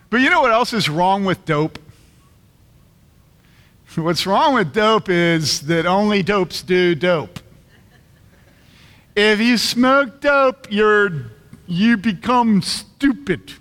[0.10, 1.80] But you know what else is wrong with dope?
[3.96, 7.40] What's wrong with dope is that only dopes do dope.
[9.16, 11.32] If you smoke dope, you're,
[11.68, 13.54] you become stupid.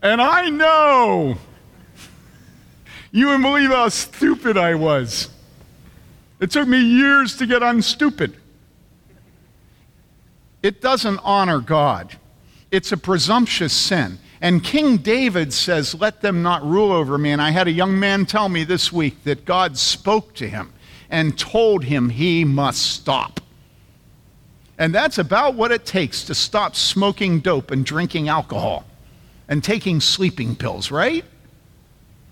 [0.00, 1.36] And I know.
[3.10, 5.28] You wouldn't believe how stupid I was.
[6.42, 8.36] It took me years to get unstupid.
[10.60, 12.18] It doesn't honor God,
[12.72, 14.18] it's a presumptuous sin.
[14.40, 17.30] And King David says, Let them not rule over me.
[17.30, 20.72] And I had a young man tell me this week that God spoke to him
[21.08, 23.40] and told him he must stop.
[24.78, 28.84] And that's about what it takes to stop smoking dope and drinking alcohol
[29.48, 31.24] and taking sleeping pills, right?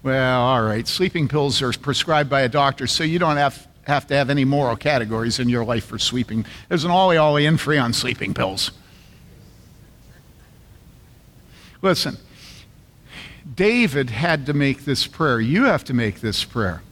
[0.02, 0.88] Well, all right.
[0.88, 4.44] Sleeping pills are prescribed by a doctor, so you don't have, have to have any
[4.44, 6.46] moral categories in your life for sleeping.
[6.68, 8.70] There's an ollie ollie in free on sleeping pills.
[11.82, 12.16] Listen,
[13.54, 15.40] David had to make this prayer.
[15.40, 16.82] You have to make this prayer.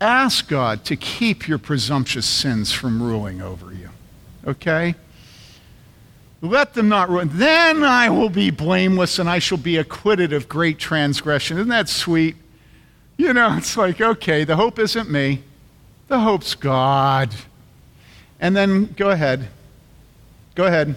[0.00, 3.88] Ask God to keep your presumptuous sins from ruling over you.
[4.46, 4.94] Okay?
[6.42, 7.30] Let them not ruin.
[7.32, 11.56] Then I will be blameless and I shall be acquitted of great transgression.
[11.56, 12.36] Isn't that sweet?
[13.16, 15.42] You know, it's like, okay, the hope isn't me,
[16.14, 17.34] the hope's God.
[18.38, 19.48] And then go ahead.
[20.54, 20.94] Go ahead.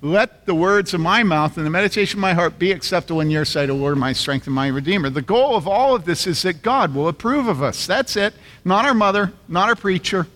[0.00, 3.28] Let the words of my mouth and the meditation of my heart be acceptable in
[3.28, 5.10] your sight, O Lord, my strength and my redeemer.
[5.10, 7.84] The goal of all of this is that God will approve of us.
[7.84, 8.32] That's it.
[8.64, 10.28] Not our mother, not our preacher.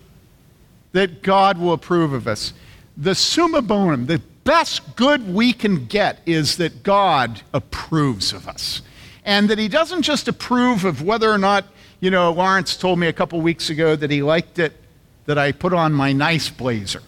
[0.91, 2.53] That God will approve of us.
[2.97, 8.83] The summa bonum, the best good we can get is that God approves of us.
[9.25, 11.67] And that He doesn't just approve of whether or not,
[12.05, 14.75] you know, Lawrence told me a couple weeks ago that he liked it
[15.25, 17.01] that I put on my nice blazer.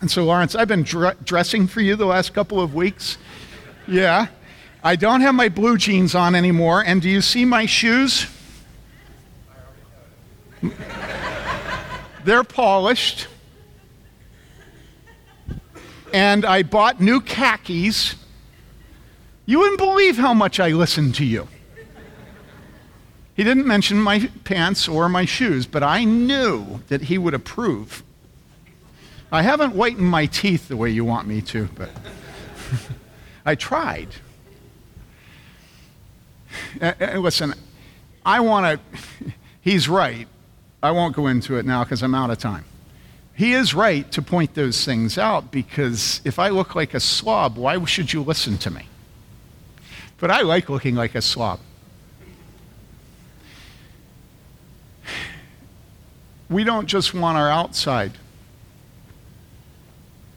[0.00, 3.18] And so, Lawrence, I've been dr- dressing for you the last couple of weeks.
[3.86, 4.26] Yeah.
[4.82, 6.82] I don't have my blue jeans on anymore.
[6.84, 8.26] And do you see my shoes?
[12.24, 13.28] They're polished.
[16.12, 18.16] And I bought new khakis.
[19.44, 21.46] You wouldn't believe how much I listened to you.
[23.36, 28.02] He didn't mention my pants or my shoes, but I knew that he would approve
[29.30, 31.90] I haven't whitened my teeth the way you want me to, but
[33.46, 34.08] I tried.
[36.80, 37.54] And listen,
[38.24, 40.28] I want to, he's right.
[40.82, 42.64] I won't go into it now because I'm out of time.
[43.34, 47.56] He is right to point those things out because if I look like a slob,
[47.56, 48.86] why should you listen to me?
[50.18, 51.60] But I like looking like a slob.
[56.48, 58.12] We don't just want our outside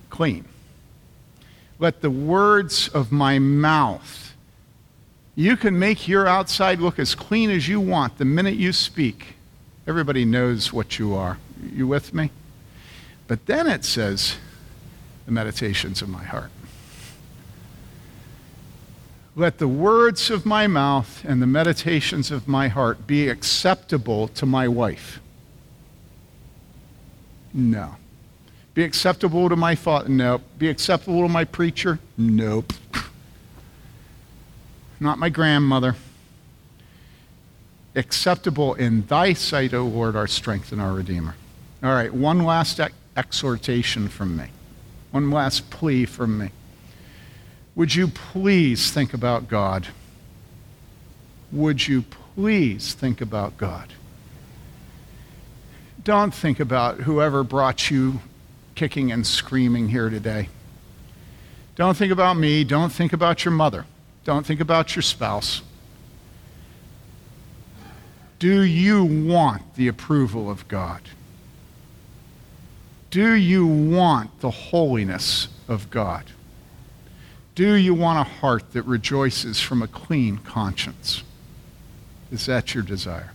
[0.09, 0.45] clean.
[1.77, 4.33] Let the words of my mouth,
[5.35, 9.35] you can make your outside look as clean as you want the minute you speak.
[9.87, 11.37] Everybody knows what you are.
[11.73, 12.31] You with me?
[13.27, 14.35] But then it says,
[15.25, 16.51] the meditations of my heart.
[19.35, 24.45] Let the words of my mouth and the meditations of my heart be acceptable to
[24.45, 25.21] my wife.
[27.53, 27.95] No.
[28.73, 30.09] Be acceptable to my father?
[30.09, 30.41] Nope.
[30.57, 31.99] Be acceptable to my preacher?
[32.17, 32.73] Nope.
[34.99, 35.95] Not my grandmother.
[37.95, 41.35] Acceptable in thy sight, O Lord, our strength and our Redeemer.
[41.81, 44.45] All right, one last ex- exhortation from me.
[45.11, 46.51] One last plea from me.
[47.75, 49.87] Would you please think about God?
[51.51, 53.93] Would you please think about God?
[56.03, 58.21] Don't think about whoever brought you
[58.75, 60.49] kicking and screaming here today.
[61.75, 62.63] Don't think about me.
[62.63, 63.85] Don't think about your mother.
[64.23, 65.61] Don't think about your spouse.
[68.37, 71.01] Do you want the approval of God?
[73.11, 76.25] Do you want the holiness of God?
[77.55, 81.23] Do you want a heart that rejoices from a clean conscience?
[82.31, 83.31] Is that your desire?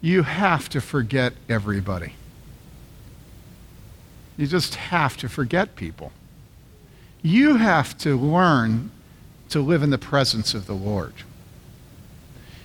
[0.00, 2.14] You have to forget everybody.
[4.36, 6.12] You just have to forget people.
[7.22, 8.90] You have to learn
[9.50, 11.12] to live in the presence of the Lord.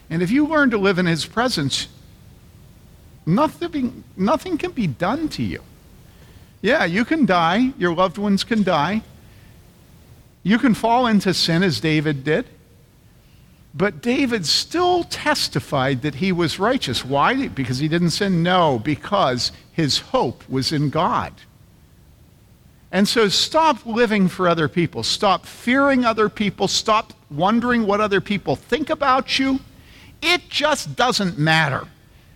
[0.09, 1.87] And if you learn to live in His presence,
[3.25, 5.61] nothing, nothing can be done to you.
[6.61, 9.01] Yeah, you can die, your loved ones can die.
[10.43, 12.45] You can fall into sin as David did.
[13.77, 17.03] But David still testified that he was righteous.
[17.03, 17.49] Why?
[17.49, 18.41] Because he didn't sin?
[18.41, 21.33] No, because his hope was in God.
[22.89, 25.03] And so stop living for other people.
[25.03, 26.69] Stop fearing other people.
[26.69, 29.59] Stop wondering what other people think about you.
[30.21, 31.85] It just doesn't matter.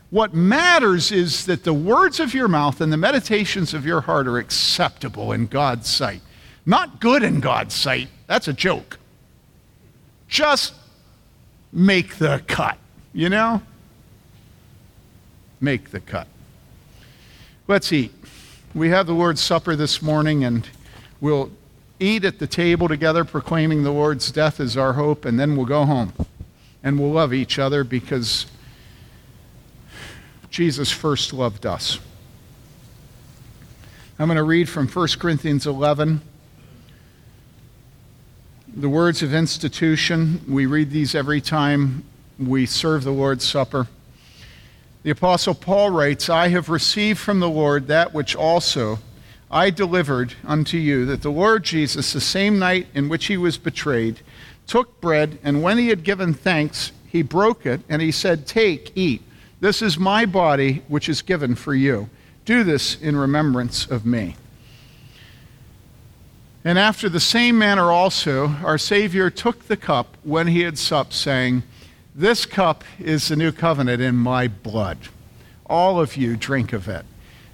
[0.10, 4.28] What matters is that the words of your mouth and the meditations of your heart
[4.28, 6.22] are acceptable in God's sight.
[6.66, 8.10] Not good in God's sight.
[8.28, 9.00] That's a joke.
[10.28, 10.74] Just
[11.72, 12.78] make the cut,
[13.14, 13.62] you know?
[15.62, 16.28] Make the cut.
[17.68, 18.14] Let's eat.
[18.74, 20.68] We have the Lord's Supper this morning, and
[21.20, 21.52] we'll
[22.00, 25.66] eat at the table together, proclaiming the Lord's death as our hope, and then we'll
[25.66, 26.14] go home.
[26.82, 28.46] And we'll love each other because
[30.50, 32.00] Jesus first loved us.
[34.18, 36.22] I'm going to read from 1 Corinthians 11.
[38.76, 42.04] The words of institution, we read these every time
[42.38, 43.88] we serve the Lord's Supper.
[45.02, 49.00] The Apostle Paul writes, I have received from the Lord that which also
[49.50, 53.58] I delivered unto you, that the Lord Jesus, the same night in which he was
[53.58, 54.22] betrayed,
[54.68, 58.92] took bread, and when he had given thanks, he broke it, and he said, Take,
[58.96, 59.24] eat.
[59.60, 62.08] This is my body, which is given for you.
[62.46, 64.36] Do this in remembrance of me.
[66.70, 71.14] And after the same manner also, our Savior took the cup when he had supped,
[71.14, 71.64] saying,
[72.14, 75.00] This cup is the new covenant in my blood.
[75.66, 77.08] All of you drink of it.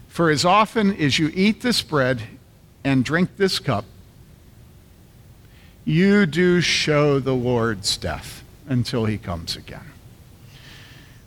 [0.09, 2.23] For as often as you eat this bread
[2.83, 3.85] and drink this cup,
[5.85, 9.93] you do show the Lord's death until he comes again.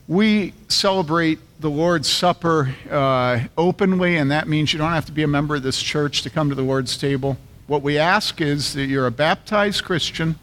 [0.06, 5.22] We celebrate the Lord's Supper uh, openly, and that means you don't have to be
[5.22, 7.38] a member of this church to come to the Lord's table.
[7.68, 10.36] What we ask is that you're a baptized Christian,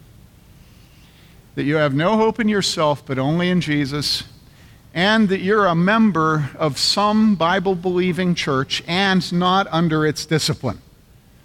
[1.56, 4.22] that you have no hope in yourself but only in Jesus,
[4.94, 10.80] and that you're a member of some Bible believing church and not under its discipline.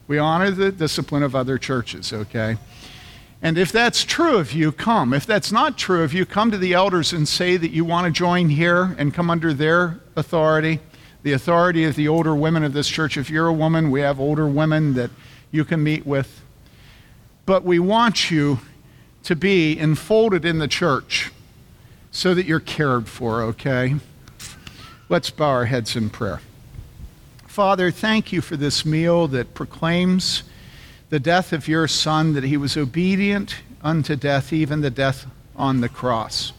[0.08, 2.58] We honor the discipline of other churches, okay?
[3.42, 5.16] And if that's true of you, come.
[5.16, 8.06] If that's not true of you, come to the elders and say that you want
[8.06, 10.80] to join here and come under their authority,
[11.24, 13.18] the authority of the older women of this church.
[13.18, 15.10] If you're a woman, we have older women that
[15.52, 16.42] you can meet with.
[17.46, 18.60] But we want you
[19.24, 21.32] to be enfolded in the church
[22.12, 23.96] so that you're cared for, okay?
[25.10, 26.42] Let's bow our heads in prayer.
[27.48, 30.44] Father, thank you for this meal that proclaims
[31.10, 35.26] the death of your Son, that he was obedient unto death, even the death
[35.58, 36.54] on the cross.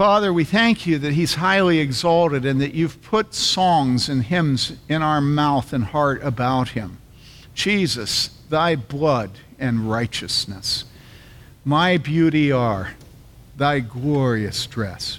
[0.00, 4.72] Father, we thank you that he's highly exalted and that you've put songs and hymns
[4.88, 6.96] in our mouth and heart about him.
[7.52, 10.86] Jesus, thy blood and righteousness,
[11.66, 12.94] my beauty are
[13.58, 15.18] thy glorious dress.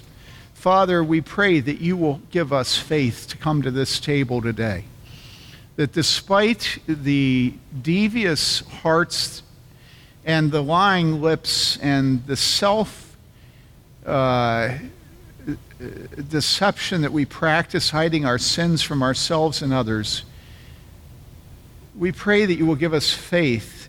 [0.52, 4.82] Father, we pray that you will give us faith to come to this table today.
[5.76, 9.44] That despite the devious hearts
[10.24, 13.11] and the lying lips and the self
[14.06, 14.78] uh,
[16.28, 20.24] deception that we practice, hiding our sins from ourselves and others,
[21.96, 23.88] we pray that you will give us faith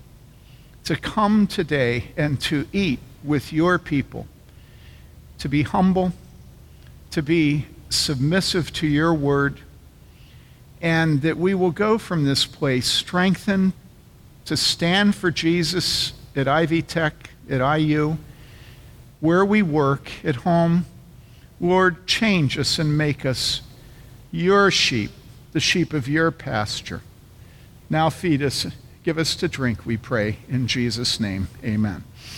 [0.84, 4.28] to come today and to eat with your people,
[5.38, 6.12] to be humble,
[7.12, 9.62] to be submissive to your word,
[10.82, 13.72] and that we will go from this place strengthened
[14.46, 18.18] to stand for Jesus at Ivy Tech, at IU
[19.24, 20.86] where we work, at home.
[21.62, 23.62] Lord, change us and make us
[24.34, 25.12] your sheep,
[25.54, 27.02] the sheep of your pasture.
[27.90, 28.68] Now feed us,
[29.02, 30.40] give us to drink, we pray.
[30.50, 32.04] In Jesus' name, amen.